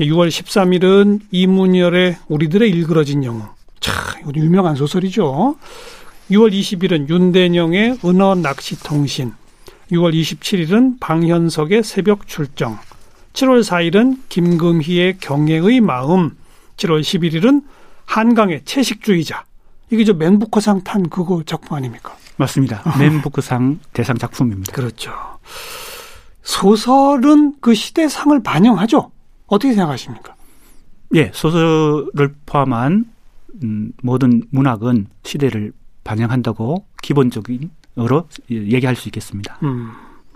6월 0.00 0.28
13일은 0.28 1.20
이문열의 1.30 2.16
우리들의 2.28 2.70
일그러진 2.70 3.24
영웅. 3.24 3.42
참, 3.80 3.94
유명한 4.36 4.76
소설이죠. 4.76 5.56
6월 6.30 6.52
20일은 6.52 7.08
윤대영의 7.08 7.98
은어 8.04 8.36
낚시 8.36 8.78
통신. 8.82 9.32
6월 9.90 10.12
27일은 10.14 11.00
방현석의 11.00 11.82
새벽 11.82 12.26
출정. 12.26 12.78
7월 13.32 13.62
4일은 13.62 14.18
김금희의 14.28 15.18
경애의 15.18 15.80
마음. 15.80 16.36
7월 16.76 17.00
11일은 17.00 17.62
한강의 18.04 18.62
채식주의자. 18.64 19.44
이게 19.90 20.04
저 20.04 20.12
맹북커상 20.12 20.84
탄 20.84 21.08
그거 21.08 21.42
작품 21.44 21.76
아닙니까? 21.76 22.14
맞습니다. 22.36 22.82
맨부크상 22.98 23.80
대상 23.92 24.16
작품입니다. 24.16 24.72
그렇죠. 24.72 25.12
소설은 26.42 27.54
그 27.60 27.74
시대상을 27.74 28.42
반영하죠. 28.42 29.10
어떻게 29.48 29.74
생각하십니까? 29.74 30.34
예, 31.14 31.30
소설을 31.34 32.34
포함한 32.46 33.04
음, 33.64 33.92
모든 34.02 34.42
문학은 34.50 35.08
시대를 35.24 35.72
반영한다고 36.04 36.86
기본적인으로 37.02 38.28
얘기할 38.50 38.94
수 38.94 39.08
있겠습니다. 39.08 39.58
음, 39.64 39.90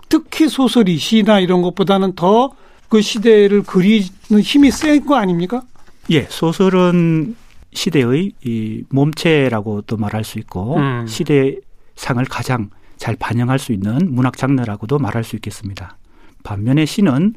특히 0.09 0.47
소설이 0.49 0.97
시나 0.97 1.39
이런 1.39 1.61
것보다는 1.61 2.13
더 2.15 2.51
그 2.93 3.01
시대를 3.01 3.63
그리는 3.63 4.05
힘이 4.43 4.69
센 4.69 5.03
거 5.03 5.15
아닙니까? 5.15 5.63
예, 6.11 6.27
소설은 6.29 7.35
시대의 7.73 8.33
이 8.45 8.83
몸체라고도 8.91 9.97
말할 9.97 10.23
수 10.23 10.37
있고 10.37 10.77
음. 10.77 11.07
시대상을 11.07 12.23
가장 12.29 12.69
잘 12.97 13.15
반영할 13.15 13.57
수 13.57 13.73
있는 13.73 14.13
문학 14.13 14.37
장르라고도 14.37 14.99
말할 14.99 15.23
수 15.23 15.35
있겠습니다. 15.37 15.97
반면에 16.43 16.85
시는 16.85 17.33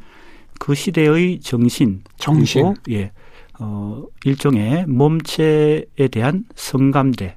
그 0.58 0.74
시대의 0.74 1.40
정신, 1.40 2.02
정신. 2.18 2.62
그리고 2.62 2.74
예, 2.90 3.12
어, 3.58 4.04
일종의 4.24 4.86
몸체에 4.86 6.08
대한 6.10 6.44
성감대 6.54 7.36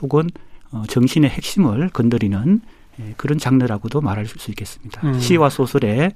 혹은 0.00 0.28
어, 0.70 0.82
정신의 0.88 1.30
핵심을 1.30 1.90
건드리는 1.90 2.60
예, 3.00 3.14
그런 3.16 3.38
장르라고도 3.38 4.00
말할 4.00 4.26
수 4.26 4.50
있겠습니다. 4.50 5.06
음. 5.06 5.18
시와 5.18 5.50
소설의 5.50 6.12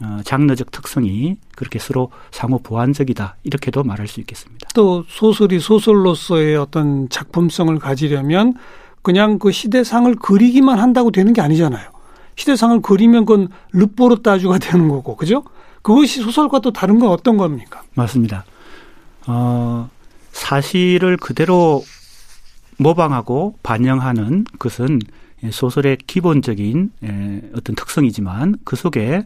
어, 0.00 0.20
장르적 0.24 0.70
특성이 0.70 1.36
그렇게 1.54 1.78
서로 1.78 2.10
상호 2.30 2.58
보완적이다 2.58 3.36
이렇게도 3.44 3.84
말할 3.84 4.08
수 4.08 4.20
있겠습니다. 4.20 4.68
또 4.74 5.04
소설이 5.08 5.60
소설로서의 5.60 6.56
어떤 6.56 7.08
작품성을 7.08 7.78
가지려면 7.78 8.54
그냥 9.02 9.38
그 9.38 9.52
시대상을 9.52 10.14
그리기만 10.16 10.78
한다고 10.78 11.10
되는 11.10 11.32
게 11.32 11.40
아니잖아요. 11.40 11.90
시대상을 12.36 12.80
그리면 12.80 13.26
그건 13.26 13.48
르포르 13.72 14.22
따주가 14.22 14.58
되는 14.58 14.88
거고, 14.88 15.16
그죠? 15.16 15.44
그것이 15.82 16.22
소설과 16.22 16.60
또 16.60 16.72
다른 16.72 16.98
건 16.98 17.10
어떤 17.10 17.36
겁니까? 17.36 17.82
맞습니다. 17.94 18.44
어, 19.26 19.90
사실을 20.32 21.16
그대로 21.16 21.84
모방하고 22.78 23.56
반영하는 23.62 24.44
것은 24.58 25.00
소설의 25.50 25.98
기본적인 26.06 26.90
에, 27.02 27.42
어떤 27.56 27.74
특성이지만 27.76 28.56
그 28.64 28.76
속에 28.76 29.24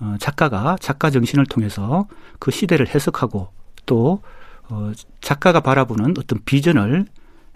어, 0.00 0.16
작가가 0.18 0.76
작가 0.80 1.10
정신을 1.10 1.46
통해서 1.46 2.06
그 2.38 2.50
시대를 2.50 2.88
해석하고 2.88 3.48
또 3.86 4.22
어, 4.68 4.92
작가가 5.20 5.60
바라보는 5.60 6.14
어떤 6.18 6.38
비전을 6.44 7.06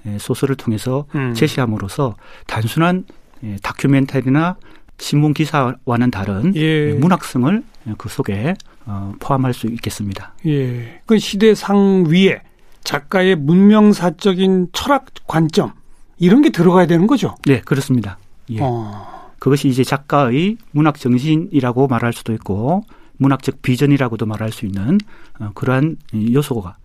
에, 0.07 0.19
소설을 0.19 0.57
통해서 0.57 1.07
음. 1.15 1.35
제시함으로써 1.35 2.17
단순한 2.47 3.05
에, 3.45 3.57
다큐멘터리나 3.62 4.57
신문 4.98 5.35
기사와는 5.35 6.11
다른 6.12 6.55
예. 6.57 6.92
문학성을 6.94 7.62
그 7.98 8.09
속에 8.09 8.55
어, 8.87 9.12
포함할 9.20 9.55
수 9.55 9.66
있겠습니다. 9.66 10.35
예. 10.46 11.00
그 11.07 11.18
시대상 11.18 12.07
위에 12.09 12.42
작가의 12.85 13.37
문명사적인 13.37 14.68
철학 14.72 15.07
관점, 15.26 15.72
이런 16.18 16.42
게 16.42 16.50
들어가야 16.50 16.87
되는 16.87 17.07
거죠. 17.07 17.37
네, 17.46 17.61
그렇습니다. 17.61 18.18
예. 18.50 18.59
어. 18.61 19.31
그것이 19.38 19.68
이제 19.68 19.83
작가의 19.83 20.57
문학 20.70 20.98
정신이라고 20.98 21.88
말할 21.88 22.12
수도 22.12 22.33
있고 22.33 22.85
문학적 23.16 23.62
비전이라고도 23.62 24.26
말할 24.26 24.52
수 24.52 24.66
있는 24.66 24.98
어, 25.40 25.50
그러한 25.55 25.96
요소가 26.33 26.70
예, 26.70 26.82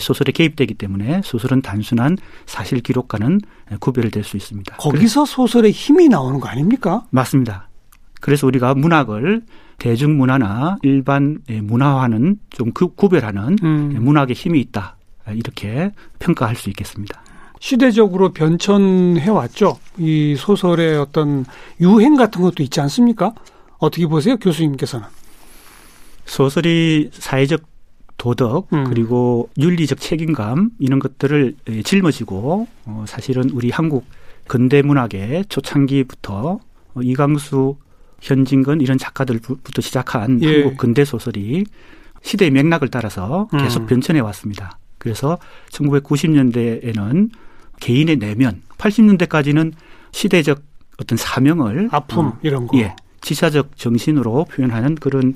소설에 0.00 0.32
개입되기 0.32 0.74
때문에 0.74 1.20
소설은 1.24 1.62
단순한 1.62 2.16
사실 2.46 2.80
기록과는 2.80 3.40
구별될 3.80 4.24
수 4.24 4.36
있습니다. 4.36 4.76
거기서 4.76 5.24
소설의 5.24 5.70
힘이 5.72 6.08
나오는 6.08 6.40
거 6.40 6.48
아닙니까? 6.48 7.04
맞습니다. 7.10 7.68
그래서 8.20 8.46
우리가 8.46 8.74
문학을 8.74 9.42
대중문화나 9.78 10.76
일반 10.82 11.38
문화와는 11.48 12.38
좀 12.50 12.72
구- 12.72 12.94
구별하는 12.94 13.56
음. 13.62 13.96
문학의 14.00 14.34
힘이 14.34 14.60
있다. 14.60 14.96
이렇게 15.32 15.90
평가할 16.18 16.54
수 16.56 16.68
있겠습니다. 16.70 17.22
시대적으로 17.60 18.32
변천해 18.32 19.28
왔죠. 19.30 19.78
이 19.98 20.36
소설의 20.38 20.98
어떤 20.98 21.44
유행 21.80 22.14
같은 22.16 22.42
것도 22.42 22.62
있지 22.62 22.80
않습니까? 22.82 23.32
어떻게 23.78 24.06
보세요, 24.06 24.36
교수님께서는? 24.36 25.06
소설이 26.26 27.10
사회적 27.12 27.62
도덕 28.16 28.72
음. 28.72 28.84
그리고 28.84 29.50
윤리적 29.58 30.00
책임감 30.00 30.70
이런 30.78 30.98
것들을 30.98 31.56
에, 31.68 31.82
짊어지고 31.82 32.66
어, 32.86 33.04
사실은 33.06 33.50
우리 33.50 33.70
한국 33.70 34.06
근대 34.46 34.82
문학의 34.82 35.46
초창기부터 35.48 36.60
어, 36.94 37.00
이강수, 37.02 37.76
현진건 38.20 38.80
이런 38.80 38.98
작가들부터 38.98 39.82
시작한 39.82 40.42
예. 40.42 40.62
한국 40.62 40.76
근대 40.78 41.04
소설이 41.04 41.64
시대의 42.22 42.50
맥락을 42.50 42.88
따라서 42.88 43.48
계속 43.58 43.82
음. 43.82 43.86
변천해 43.86 44.20
왔습니다. 44.20 44.78
그래서 44.98 45.38
1990년대에는 45.70 47.30
개인의 47.80 48.16
내면, 48.16 48.62
80년대까지는 48.78 49.72
시대적 50.12 50.62
어떤 50.98 51.18
사명을 51.18 51.88
아픔 51.92 52.28
어, 52.28 52.38
이런 52.42 52.66
거. 52.66 52.78
예, 52.78 52.96
지사적 53.20 53.76
정신으로 53.76 54.46
표현하는 54.46 54.94
그런 54.94 55.34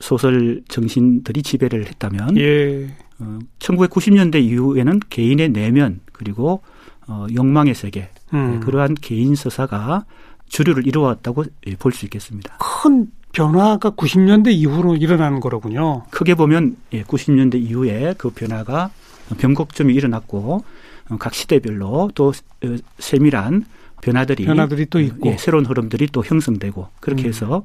소설 0.00 0.62
정신들이 0.68 1.42
지배를 1.42 1.86
했다면 1.86 2.36
예. 2.38 2.88
어, 3.18 3.38
1990년대 3.58 4.42
이후에는 4.42 5.00
개인의 5.10 5.50
내면 5.50 6.00
그리고 6.12 6.62
어, 7.06 7.26
욕망의 7.32 7.74
세계 7.74 8.08
음. 8.32 8.52
네, 8.52 8.60
그러한 8.60 8.94
개인 8.94 9.34
서사가 9.34 10.04
주류를 10.48 10.86
이루었다고 10.86 11.44
예, 11.66 11.76
볼수 11.76 12.04
있겠습니다. 12.06 12.58
큰 12.58 13.08
변화가 13.32 13.92
90년대 13.92 14.52
이후로 14.52 14.96
일어나는 14.96 15.40
거로군요. 15.40 16.04
크게 16.10 16.34
보면 16.34 16.76
90년대 16.92 17.54
예, 17.54 17.58
이후에 17.58 18.14
그 18.18 18.30
변화가 18.30 18.90
변곡점이 19.38 19.94
일어났고 19.94 20.64
어, 21.08 21.16
각 21.18 21.34
시대별로 21.34 22.10
또 22.14 22.28
어, 22.28 22.76
세밀한 22.98 23.64
변화들이 24.02 24.44
변화들이 24.44 24.86
또 24.86 25.00
있고 25.00 25.30
예, 25.30 25.36
새로운 25.38 25.64
흐름들이 25.64 26.08
또 26.08 26.22
형성되고 26.24 26.88
그렇게 27.00 27.24
음. 27.24 27.28
해서 27.28 27.64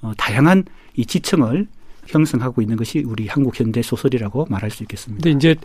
어, 0.00 0.12
다양한 0.16 0.64
이 0.98 1.06
지층을 1.06 1.66
형성하고 2.06 2.60
있는 2.60 2.76
것이 2.76 3.02
우리 3.06 3.28
한국 3.28 3.58
현대 3.58 3.80
소설이라고 3.80 4.46
말할 4.50 4.70
수 4.70 4.82
있겠습니다. 4.82 5.22
근데 5.22 5.36
이제 5.36 5.56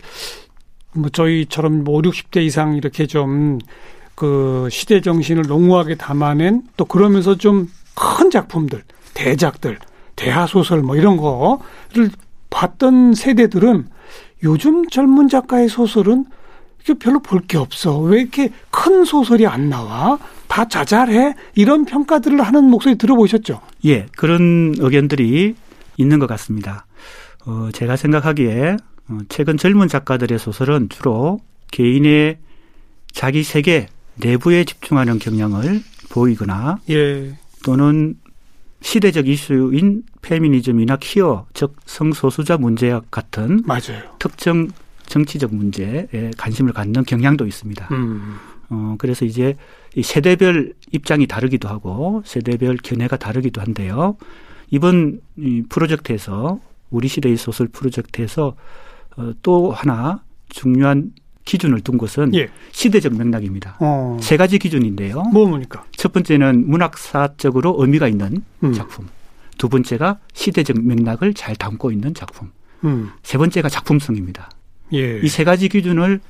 뭐 0.92 1.10
저희처럼 1.10 1.84
뭐 1.84 1.98
5, 1.98 2.02
60대 2.02 2.44
이상 2.44 2.76
이렇게 2.76 3.06
좀 3.06 3.58
그 4.14 4.68
시대 4.70 5.00
정신을 5.00 5.42
농후하게 5.48 5.96
담아낸 5.96 6.62
또 6.76 6.84
그러면서 6.84 7.36
좀 7.36 7.68
큰 7.94 8.30
작품들, 8.30 8.82
대작들, 9.14 9.78
대하 10.16 10.46
소설 10.46 10.82
뭐 10.82 10.96
이런 10.96 11.16
거를 11.16 12.10
봤던 12.50 13.14
세대들은 13.14 13.86
요즘 14.42 14.88
젊은 14.88 15.28
작가의 15.28 15.68
소설은 15.68 16.26
이게 16.84 16.94
별로 16.94 17.20
볼 17.20 17.40
게 17.46 17.56
없어. 17.58 17.98
왜 18.00 18.20
이렇게 18.20 18.50
큰 18.70 19.04
소설이 19.04 19.46
안 19.46 19.68
나와? 19.70 20.18
다 20.48 20.66
자잘해? 20.68 21.34
이런 21.54 21.84
평가들을 21.84 22.40
하는 22.40 22.64
목소리 22.64 22.96
들어보셨죠? 22.96 23.60
예, 23.86 24.06
그런 24.16 24.74
의견들이 24.78 25.54
있는 25.96 26.18
것 26.18 26.26
같습니다. 26.26 26.86
어, 27.46 27.68
제가 27.72 27.96
생각하기에 27.96 28.76
어, 29.08 29.18
최근 29.28 29.56
젊은 29.56 29.88
작가들의 29.88 30.38
소설은 30.38 30.88
주로 30.90 31.40
개인의 31.70 32.38
자기 33.12 33.42
세계 33.42 33.88
내부에 34.16 34.64
집중하는 34.64 35.18
경향을 35.18 35.82
보이거나 36.10 36.78
예. 36.90 37.34
또는 37.64 38.14
시대적 38.80 39.26
이슈인 39.28 40.02
페미니즘이나 40.22 40.96
키어 40.96 41.46
즉 41.54 41.76
성소수자 41.86 42.58
문제 42.58 42.98
같은 43.10 43.62
맞아요. 43.64 44.02
특정 44.18 44.68
정치적 45.06 45.54
문제에 45.54 46.08
관심을 46.36 46.72
갖는 46.72 47.04
경향도 47.04 47.46
있습니다. 47.46 47.88
음. 47.92 48.36
어, 48.70 48.94
그래서 48.98 49.24
이제 49.24 49.56
이 49.94 50.02
세대별 50.02 50.74
입장이 50.92 51.26
다르기도 51.26 51.68
하고 51.68 52.22
세대별 52.24 52.78
견해가 52.78 53.16
다르기도 53.16 53.60
한데요. 53.60 54.16
이번 54.70 55.20
이 55.36 55.62
프로젝트에서 55.68 56.60
우리 56.90 57.08
시대의 57.08 57.36
소설 57.36 57.68
프로젝트에서 57.68 58.56
어, 59.16 59.32
또 59.42 59.70
하나 59.70 60.22
중요한 60.48 61.12
기준을 61.44 61.82
둔 61.82 61.98
것은 61.98 62.34
예. 62.34 62.48
시대적 62.72 63.16
맥락입니다. 63.16 63.76
어. 63.80 64.16
세 64.20 64.36
가지 64.36 64.58
기준인데요. 64.58 65.22
뭐 65.24 65.46
뭡니까? 65.46 65.84
첫 65.92 66.12
번째는 66.12 66.68
문학사적으로 66.68 67.76
의미가 67.78 68.08
있는 68.08 68.42
음. 68.62 68.72
작품. 68.72 69.06
두 69.58 69.68
번째가 69.68 70.18
시대적 70.32 70.78
맥락을 70.82 71.34
잘 71.34 71.54
담고 71.54 71.92
있는 71.92 72.14
작품. 72.14 72.50
음. 72.84 73.10
세 73.22 73.38
번째가 73.38 73.68
작품성입니다. 73.68 74.48
예. 74.94 75.20
이세 75.22 75.44
가지 75.44 75.68
기준을 75.68 76.20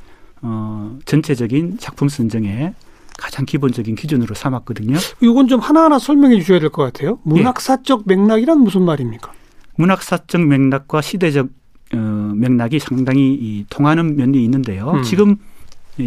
어, 0.43 0.99
전체적인 1.05 1.79
작품 1.79 2.09
선정에 2.09 2.75
가장 3.19 3.47
기본적인 3.47 3.95
기준으로 3.95 4.35
삼았거든요. 4.35 4.97
이건 5.21 5.49
좀 5.49 5.61
하나하나 5.61 5.99
설명해 5.99 6.39
주셔야 6.41 6.59
될 6.59 6.71
것 6.71 6.83
같아요. 6.83 7.19
문학사적 7.23 8.05
예. 8.11 8.15
맥락이란 8.17 8.61
무슨 8.61 8.83
말입니까? 8.83 9.33
문학사적 9.77 10.43
맥락과 10.43 11.01
시대적 11.01 11.49
어, 11.95 12.33
맥락이 12.35 12.79
상당히 12.81 13.35
이 13.35 13.65
통하는 13.71 14.17
면이 14.17 14.43
있는데요. 14.45 14.91
음. 14.93 15.03
지금 15.03 15.37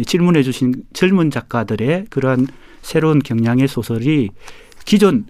질문해 0.06 0.42
주신 0.42 0.74
젊은 0.92 1.30
작가들의 1.30 2.06
그러한 2.10 2.46
새로운 2.82 3.20
경향의 3.20 3.68
소설이 3.68 4.30
기존 4.84 5.24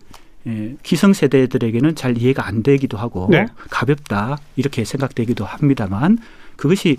예, 0.46 0.76
기성 0.82 1.12
세대들에게는 1.12 1.94
잘 1.94 2.16
이해가 2.16 2.46
안 2.46 2.62
되기도 2.62 2.96
하고 2.96 3.28
네. 3.30 3.46
가볍다 3.70 4.38
이렇게 4.56 4.84
생각되기도 4.84 5.44
합니다만 5.44 6.18
그것이 6.56 6.96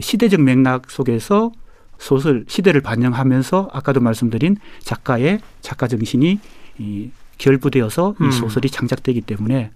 시대적 0.00 0.40
맥락 0.40 0.90
속에서 0.90 1.52
소설 1.98 2.44
시대를 2.48 2.80
반영하면서 2.80 3.70
아까도 3.72 4.00
말씀드린 4.00 4.56
작가의 4.80 5.40
작가 5.60 5.86
정신이 5.86 6.40
이 6.78 7.10
결부되어서 7.38 8.16
음. 8.20 8.28
이 8.28 8.32
소설이 8.32 8.70
창작되기 8.70 9.20
때문에 9.22 9.70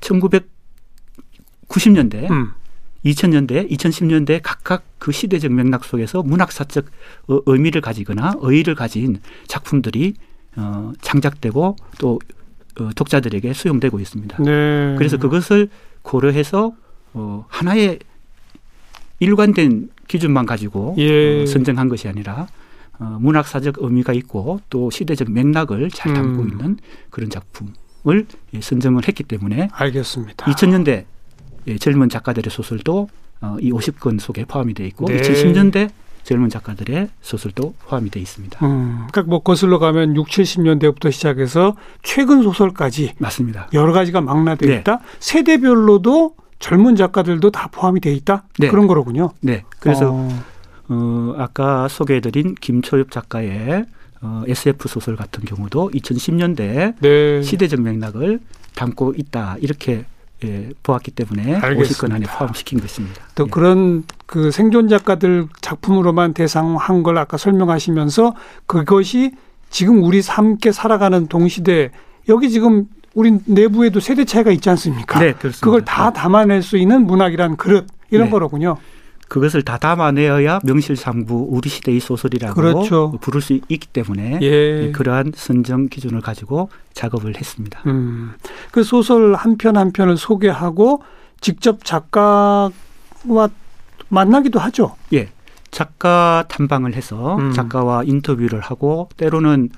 1990년대, 0.00 2.30
음. 2.30 2.52
2000년대, 3.04 3.70
2010년대 3.70 4.40
각각 4.42 4.84
그 4.98 5.12
시대적 5.12 5.52
맥락 5.52 5.84
속에서 5.84 6.22
문학사적 6.22 6.86
어, 7.28 7.40
의미를 7.46 7.80
가지거나 7.80 8.34
의의를 8.40 8.74
가진 8.74 9.20
작품들이 9.46 10.14
어, 10.56 10.92
창작되고 11.00 11.76
또 11.98 12.18
어, 12.78 12.90
독자들에게 12.94 13.52
수용되고 13.52 14.00
있습니다. 14.00 14.42
네. 14.42 14.94
그래서 14.98 15.16
그것을 15.16 15.70
고려해서 16.02 16.74
어, 17.14 17.46
하나의 17.48 17.98
일관된 19.20 19.90
기준만 20.08 20.46
가지고 20.46 20.96
예. 20.98 21.42
어, 21.42 21.46
선정한 21.46 21.88
것이 21.88 22.08
아니라 22.08 22.48
어, 22.98 23.18
문학사적 23.20 23.76
의미가 23.78 24.12
있고 24.14 24.60
또 24.68 24.90
시대적 24.90 25.30
맥락을 25.30 25.90
잘 25.90 26.12
담고 26.12 26.42
음. 26.42 26.48
있는 26.50 26.76
그런 27.10 27.30
작품을 27.30 28.26
예, 28.54 28.60
선정을 28.60 29.06
했기 29.06 29.22
때문에 29.22 29.68
알겠습니다. 29.72 30.46
2000년대 30.46 31.04
예, 31.68 31.78
젊은 31.78 32.08
작가들의 32.08 32.50
소설도 32.50 33.08
어, 33.42 33.56
이 33.60 33.70
50권 33.70 34.20
속에 34.20 34.44
포함이 34.44 34.74
되어 34.74 34.86
있고 34.86 35.06
네. 35.06 35.20
2010년대 35.20 35.90
젊은 36.24 36.50
작가들의 36.50 37.08
소설도 37.22 37.74
포함이 37.86 38.10
되어 38.10 38.22
있습니다. 38.22 38.66
음, 38.66 39.06
그러니까 39.10 39.22
뭐 39.22 39.40
거슬러 39.40 39.78
가면 39.78 40.16
6, 40.16 40.26
70년대부터 40.28 41.10
시작해서 41.10 41.76
최근 42.02 42.42
소설까지 42.42 43.14
맞습니다. 43.18 43.68
여러 43.72 43.92
가지가 43.92 44.20
망라되어 44.20 44.68
네. 44.68 44.76
있다. 44.80 45.00
세대별로도 45.18 46.34
젊은 46.60 46.94
작가들도 46.94 47.50
다 47.50 47.68
포함이 47.72 48.00
돼 48.00 48.12
있다. 48.12 48.44
네. 48.58 48.68
그런 48.68 48.86
거로군요. 48.86 49.30
네. 49.40 49.64
그래서 49.80 50.12
어. 50.12 50.28
어 50.88 51.34
아까 51.38 51.88
소개해드린 51.88 52.54
김초엽 52.54 53.10
작가의 53.10 53.86
어, 54.22 54.42
SF 54.46 54.86
소설 54.88 55.16
같은 55.16 55.44
경우도 55.44 55.90
2010년대 55.94 56.94
네. 57.00 57.42
시대적 57.42 57.80
맥락을 57.80 58.40
담고 58.74 59.14
있다 59.16 59.56
이렇게 59.60 60.04
예, 60.42 60.70
보았기 60.82 61.10
때문에 61.10 61.56
알겠습니다. 61.56 62.06
50권 62.06 62.14
안에 62.14 62.26
포함시킨 62.26 62.80
것입니다. 62.80 63.22
또 63.34 63.44
예. 63.44 63.50
그런 63.50 64.04
그 64.26 64.50
생존 64.50 64.88
작가들 64.88 65.46
작품으로만 65.60 66.32
대상한 66.32 67.02
걸 67.02 67.18
아까 67.18 67.36
설명하시면서 67.36 68.34
그것이 68.66 69.32
지금 69.68 70.02
우리 70.02 70.20
함께 70.26 70.72
살아가는 70.72 71.26
동시대 71.26 71.90
여기 72.28 72.50
지금 72.50 72.86
우리 73.14 73.38
내부에도 73.44 74.00
세대 74.00 74.24
차이가 74.24 74.50
있지 74.50 74.70
않습니까? 74.70 75.18
네, 75.18 75.32
그렇습니다. 75.32 75.64
그걸 75.64 75.84
다 75.84 76.10
네. 76.12 76.20
담아낼 76.20 76.62
수 76.62 76.76
있는 76.76 77.06
문학이란 77.06 77.56
그릇 77.56 77.86
이런 78.10 78.26
네. 78.26 78.30
거로군요. 78.30 78.76
그것을 79.28 79.62
다 79.62 79.78
담아내어야 79.78 80.58
명실상부 80.64 81.46
우리 81.50 81.68
시대의 81.68 82.00
소설이라고 82.00 82.54
그렇죠. 82.54 83.12
부를 83.20 83.40
수 83.40 83.52
있기 83.68 83.86
때문에 83.86 84.40
예. 84.42 84.90
그러한 84.92 85.32
선정 85.36 85.86
기준을 85.88 86.20
가지고 86.20 86.68
작업을 86.94 87.36
했습니다. 87.36 87.80
음. 87.86 88.32
그 88.72 88.82
소설 88.82 89.34
한 89.36 89.56
편 89.56 89.76
한 89.76 89.92
편을 89.92 90.16
소개하고 90.16 91.02
직접 91.40 91.84
작가와 91.84 92.70
만나기도 94.08 94.58
하죠. 94.58 94.96
예. 95.12 95.28
작가 95.70 96.44
탐방을 96.48 96.94
해서 96.94 97.36
음. 97.36 97.52
작가와 97.52 98.02
인터뷰를 98.02 98.58
하고 98.60 99.08
때로는 99.16 99.68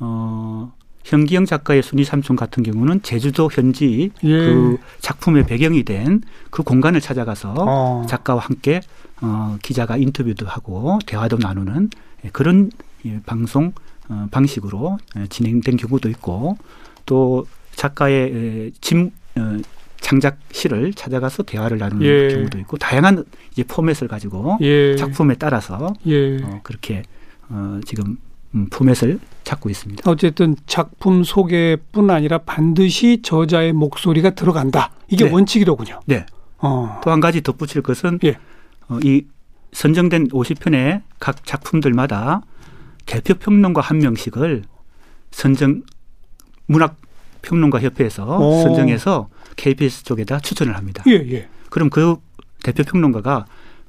어 0.00 0.72
현기영 1.06 1.46
작가의 1.46 1.82
순위 1.82 2.04
삼촌 2.04 2.36
같은 2.36 2.62
경우는 2.62 3.02
제주도 3.02 3.48
현지 3.50 4.10
예. 4.24 4.28
그 4.28 4.78
작품의 5.00 5.46
배경이 5.46 5.82
된 5.84 6.20
그 6.56 6.62
공간을 6.62 7.02
찾아가서 7.02 7.54
어. 7.58 8.06
작가와 8.08 8.40
함께 8.40 8.80
어, 9.20 9.58
기자가 9.62 9.98
인터뷰도 9.98 10.46
하고 10.46 10.98
대화도 11.04 11.36
나누는 11.36 11.90
예, 12.24 12.30
그런 12.30 12.70
예, 13.04 13.20
방송 13.26 13.72
어, 14.08 14.26
방식으로 14.30 14.96
예, 15.18 15.26
진행된 15.26 15.76
경우도 15.76 16.08
있고 16.08 16.56
또 17.04 17.46
작가의 17.74 18.72
짐 18.80 19.10
어, 19.36 19.58
창작실을 20.00 20.94
찾아가서 20.94 21.42
대화를 21.42 21.76
나누는 21.76 22.06
예. 22.06 22.28
경우도 22.34 22.58
있고 22.60 22.78
다양한 22.78 23.24
이제 23.52 23.62
포맷을 23.64 24.08
가지고 24.08 24.56
예. 24.62 24.96
작품에 24.96 25.34
따라서 25.34 25.92
예. 26.06 26.42
어, 26.42 26.60
그렇게 26.62 27.02
어, 27.50 27.80
지금 27.84 28.06
음, 28.06 28.16
포맷을 28.64 29.20
찾고 29.44 29.68
있습니다. 29.68 30.10
어쨌든 30.10 30.56
작품 30.66 31.22
소개뿐 31.22 32.10
아니라 32.10 32.38
반드시 32.38 33.20
저자의 33.22 33.72
목소리가 33.72 34.30
들어간다. 34.30 34.90
이게 35.08 35.24
네. 35.26 35.30
원칙이로군요. 35.30 36.00
네. 36.06 36.26
어. 36.58 37.00
또한 37.04 37.20
가지 37.20 37.42
덧붙일 37.42 37.82
것은 37.82 38.18
예. 38.24 38.36
어, 38.88 38.98
이 39.04 39.24
선정된 39.72 40.28
50편의 40.28 41.02
각 41.20 41.44
작품들마다 41.44 42.42
대표 43.04 43.34
평론가 43.34 43.80
한 43.80 43.98
명씩을 43.98 44.64
선정 45.30 45.82
문학 46.66 46.96
평론가 47.42 47.80
협회에서 47.80 48.38
오. 48.38 48.62
선정해서 48.62 49.28
KBS 49.56 50.04
쪽에다 50.04 50.40
추천을 50.40 50.76
합니다. 50.76 51.04
예, 51.06 51.12
예. 51.12 51.48
그럼 51.70 51.90
그 51.90 52.16
대표 52.62 52.82
평론가가 52.82 53.46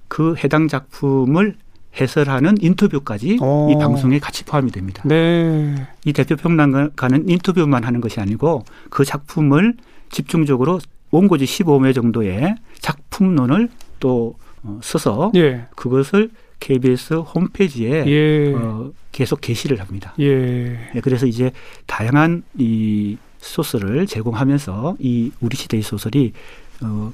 그 0.07 0.35
해당 0.43 0.67
작품을 0.67 1.55
해설하는 1.99 2.57
인터뷰까지 2.61 3.37
오. 3.41 3.69
이 3.71 3.75
방송에 3.75 4.19
같이 4.19 4.43
포함이 4.45 4.71
됩니다. 4.71 5.03
네. 5.05 5.87
이 6.05 6.13
대표 6.13 6.35
평론가는 6.35 7.29
인터뷰만 7.29 7.83
하는 7.83 8.01
것이 8.01 8.19
아니고 8.19 8.63
그 8.89 9.03
작품을 9.03 9.75
집중적으로 10.09 10.79
원고지 11.11 11.45
15매 11.45 11.95
정도의 11.95 12.55
작품론을 12.79 13.69
또 13.99 14.35
어, 14.63 14.79
써서 14.83 15.31
예. 15.35 15.67
그것을 15.75 16.29
KBS 16.59 17.15
홈페이지에 17.15 18.05
예. 18.07 18.53
어, 18.53 18.91
계속 19.11 19.41
게시를 19.41 19.79
합니다. 19.79 20.13
예. 20.19 20.89
예, 20.95 21.01
그래서 21.01 21.25
이제 21.25 21.51
다양한 21.85 22.43
이 22.57 23.17
소스를 23.39 24.07
제공하면서 24.07 24.97
이 24.99 25.31
우리 25.39 25.55
시대의 25.55 25.83
소설이 25.83 26.33
어, 26.81 27.11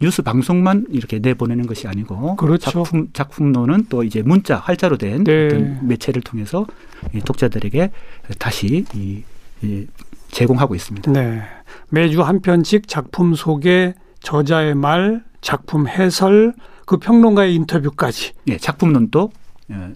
뉴스 0.00 0.22
방송만 0.22 0.86
이렇게 0.90 1.18
내보내는 1.18 1.66
것이 1.66 1.86
아니고 1.86 2.36
그렇죠. 2.36 2.70
작품 2.70 3.08
작품론은 3.12 3.86
또 3.88 4.02
이제 4.02 4.22
문자 4.22 4.56
활자로 4.56 4.98
된 4.98 5.24
네. 5.24 5.46
어떤 5.46 5.86
매체를 5.86 6.22
통해서 6.22 6.66
이 7.14 7.20
독자들에게 7.20 7.90
다시 8.38 8.84
이, 8.94 9.22
이 9.62 9.86
제공하고 10.30 10.74
있습니다. 10.74 11.12
네. 11.12 11.42
매주 11.90 12.22
한 12.22 12.40
편씩 12.40 12.88
작품 12.88 13.34
소개, 13.34 13.94
저자의 14.20 14.74
말, 14.74 15.22
작품 15.40 15.86
해설, 15.86 16.54
그 16.86 16.98
평론가의 16.98 17.54
인터뷰까지 17.54 18.32
예, 18.48 18.56
작품론도 18.56 19.30
어, 19.70 19.92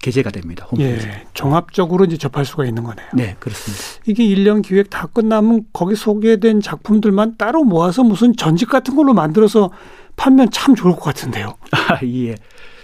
게재가 0.00 0.30
됩니다. 0.30 0.66
홈페이지. 0.70 1.06
예, 1.06 1.24
종합적으로 1.34 2.04
이제 2.04 2.16
접할 2.16 2.44
수가 2.44 2.64
있는 2.64 2.84
거네요. 2.84 3.06
네, 3.14 3.36
그렇습니다. 3.40 3.82
이게 4.06 4.24
일년 4.24 4.62
기획 4.62 4.90
다 4.90 5.06
끝나면 5.06 5.64
거기 5.72 5.94
소개된 5.94 6.60
작품들만 6.60 7.36
따로 7.36 7.64
모아서 7.64 8.02
무슨 8.04 8.36
전집 8.36 8.68
같은 8.68 8.94
걸로 8.94 9.14
만들어서 9.14 9.70
판면 10.16 10.50
참 10.50 10.74
좋을 10.74 10.94
것 10.94 11.00
같은데요. 11.02 11.56
아, 11.72 12.00
예. 12.04 12.34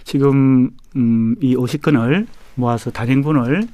지금 0.05 0.71
음, 0.97 1.37
이 1.41 1.55
50건을 1.55 2.27
모아서 2.55 2.91
단행본을 2.91 3.69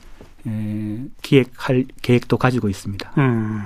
에, 0.47 0.99
기획할 1.23 1.87
계획도 2.03 2.37
가지고 2.37 2.69
있습니다. 2.69 3.13
음. 3.19 3.63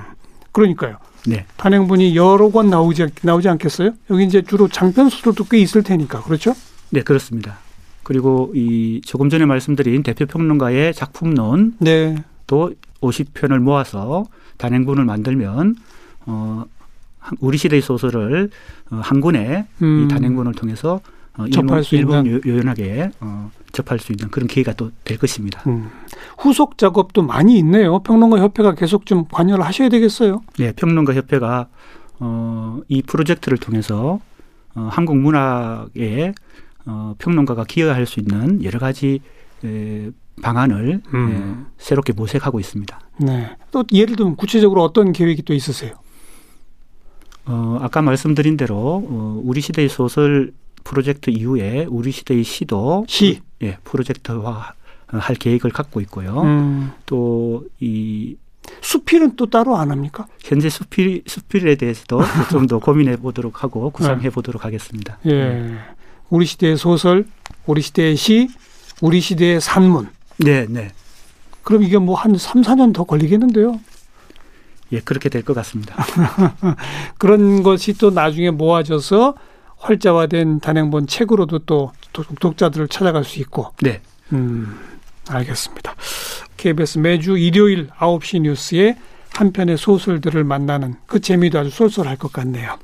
그러니까요. 0.52 0.98
네. 1.26 1.46
단행본이 1.56 2.16
여러 2.16 2.50
권 2.50 2.68
나오지 2.68 3.06
나오지 3.22 3.48
않겠어요? 3.48 3.94
여기 4.10 4.24
이제 4.24 4.42
주로 4.42 4.68
장편 4.68 5.08
소설도 5.08 5.44
꽤 5.44 5.58
있을 5.58 5.82
테니까 5.82 6.22
그렇죠? 6.22 6.54
네, 6.90 7.02
그렇습니다. 7.02 7.58
그리고 8.02 8.50
이 8.54 9.00
조금 9.04 9.28
전에 9.30 9.44
말씀드린 9.46 10.02
대표 10.02 10.26
평론가의 10.26 10.94
작품론 10.94 11.74
네. 11.78 12.16
또 12.46 12.72
50편을 13.00 13.58
모아서 13.58 14.24
단행본을 14.58 15.04
만들면 15.04 15.76
어 16.26 16.64
한- 17.18 17.38
우리 17.40 17.56
시대의 17.58 17.82
소설을 17.82 18.50
어, 18.90 18.96
한 19.02 19.20
권에 19.20 19.66
음. 19.82 20.04
이 20.04 20.08
단행본을 20.08 20.52
통해서 20.54 21.00
어, 21.36 21.46
접할 21.48 21.78
일본, 21.78 21.82
수 21.82 21.94
일본 21.96 22.26
있는. 22.26 22.38
요- 22.38 22.40
요연하게 22.52 23.10
어, 23.20 23.50
접할 23.72 23.98
수 23.98 24.12
있는 24.12 24.28
그런 24.30 24.46
기회가 24.48 24.74
또 24.74 24.90
될 25.04 25.18
것입니다. 25.18 25.62
음. 25.68 25.88
후속 26.38 26.76
작업도 26.78 27.22
많이 27.22 27.56
있네요. 27.58 28.00
평론가 28.00 28.38
협회가 28.38 28.74
계속 28.74 29.06
좀 29.06 29.24
관여를 29.30 29.64
하셔야 29.64 29.88
되겠어요. 29.88 30.42
네, 30.58 30.72
평론가 30.72 31.14
협회가 31.14 31.68
어, 32.18 32.80
이 32.88 33.02
프로젝트를 33.02 33.56
통해서 33.58 34.20
어, 34.74 34.88
한국 34.92 35.16
문학에 35.16 36.34
어, 36.86 37.14
평론가가 37.18 37.64
기여할 37.64 38.06
수 38.06 38.20
있는 38.20 38.62
여러 38.64 38.78
가지 38.78 39.20
에, 39.64 40.10
방안을 40.42 41.02
음. 41.14 41.66
에, 41.68 41.72
새롭게 41.78 42.12
모색하고 42.12 42.58
있습니다. 42.60 43.00
네. 43.20 43.50
또 43.70 43.84
예를 43.92 44.16
들면 44.16 44.36
구체적으로 44.36 44.82
어떤 44.82 45.12
계획이 45.12 45.42
또 45.42 45.54
있으세요? 45.54 45.92
어, 47.44 47.78
아까 47.80 48.02
말씀드린 48.02 48.56
대로 48.56 48.76
어, 49.08 49.40
우리 49.44 49.60
시대의 49.60 49.88
소설 49.88 50.52
프로젝트 50.84 51.30
이후에 51.30 51.86
우리 51.88 52.10
시대의 52.12 52.42
시도 52.44 53.04
시. 53.08 53.40
예, 53.62 53.78
프로젝트화 53.84 54.72
할 55.06 55.36
계획을 55.36 55.70
갖고 55.70 56.00
있고요. 56.00 56.42
음. 56.42 56.92
또이 57.06 58.36
수필은 58.80 59.36
또 59.36 59.46
따로 59.46 59.76
안 59.76 59.90
합니까? 59.90 60.26
현재 60.40 60.68
수필 60.70 61.22
수필에 61.26 61.74
대해서도 61.76 62.20
좀 62.50 62.66
더 62.66 62.78
고민해 62.78 63.16
보도록 63.16 63.62
하고 63.62 63.90
구상해 63.90 64.30
보도록 64.30 64.64
하겠습니다. 64.64 65.18
예. 65.26 65.76
우리 66.32 66.46
시대의 66.46 66.78
소설, 66.78 67.26
우리 67.66 67.82
시대의 67.82 68.16
시, 68.16 68.48
우리 69.02 69.20
시대의 69.20 69.60
산문. 69.60 70.08
네, 70.38 70.66
네. 70.66 70.90
그럼 71.62 71.82
이게 71.82 71.98
뭐 71.98 72.14
한 72.16 72.36
3, 72.38 72.62
4년 72.62 72.94
더 72.94 73.04
걸리겠는데요. 73.04 73.78
예, 74.92 75.00
그렇게 75.00 75.28
될 75.28 75.42
것 75.44 75.52
같습니다. 75.54 75.94
그런 77.18 77.62
것이 77.62 77.92
또 77.98 78.10
나중에 78.10 78.50
모아져서 78.50 79.34
활자화된 79.76 80.60
단행본 80.60 81.06
책으로도 81.06 81.60
또 81.60 81.92
독- 82.14 82.38
독자들을 82.40 82.88
찾아갈 82.88 83.24
수 83.24 83.38
있고. 83.40 83.72
네. 83.82 84.00
음, 84.32 84.78
알겠습니다. 85.28 85.94
KBS 86.56 86.98
매주 86.98 87.36
일요일 87.36 87.88
9시 87.98 88.40
뉴스에 88.40 88.96
한 89.34 89.52
편의 89.52 89.76
소설들을 89.76 90.44
만나는 90.44 90.94
그 91.06 91.20
재미도 91.20 91.58
아주 91.58 91.68
쏠쏠할 91.70 92.16
것 92.16 92.32
같네요. 92.32 92.78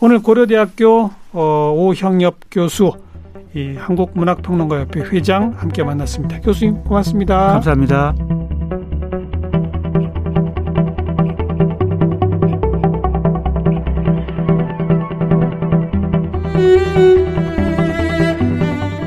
오늘 0.00 0.20
고려대학교 0.20 1.10
어, 1.34 1.74
오형엽 1.76 2.36
교수, 2.50 2.92
이 3.54 3.74
한국문학평론가협회 3.76 5.00
회장 5.12 5.52
함께 5.56 5.82
만났습니다. 5.82 6.40
교수님 6.40 6.84
고맙습니다. 6.84 7.48
감사합니다. 7.54 8.14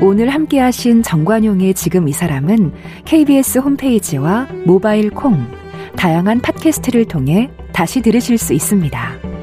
오늘 0.00 0.30
함께 0.30 0.58
하신 0.58 1.02
정관용의 1.02 1.74
지금 1.74 2.08
이 2.08 2.12
사람은 2.12 2.72
KBS 3.04 3.58
홈페이지와 3.58 4.48
모바일 4.66 5.10
콩, 5.10 5.46
다양한 5.96 6.40
팟캐스트를 6.40 7.06
통해 7.06 7.50
다시 7.72 8.02
들으실 8.02 8.36
수 8.36 8.52
있습니다. 8.52 9.37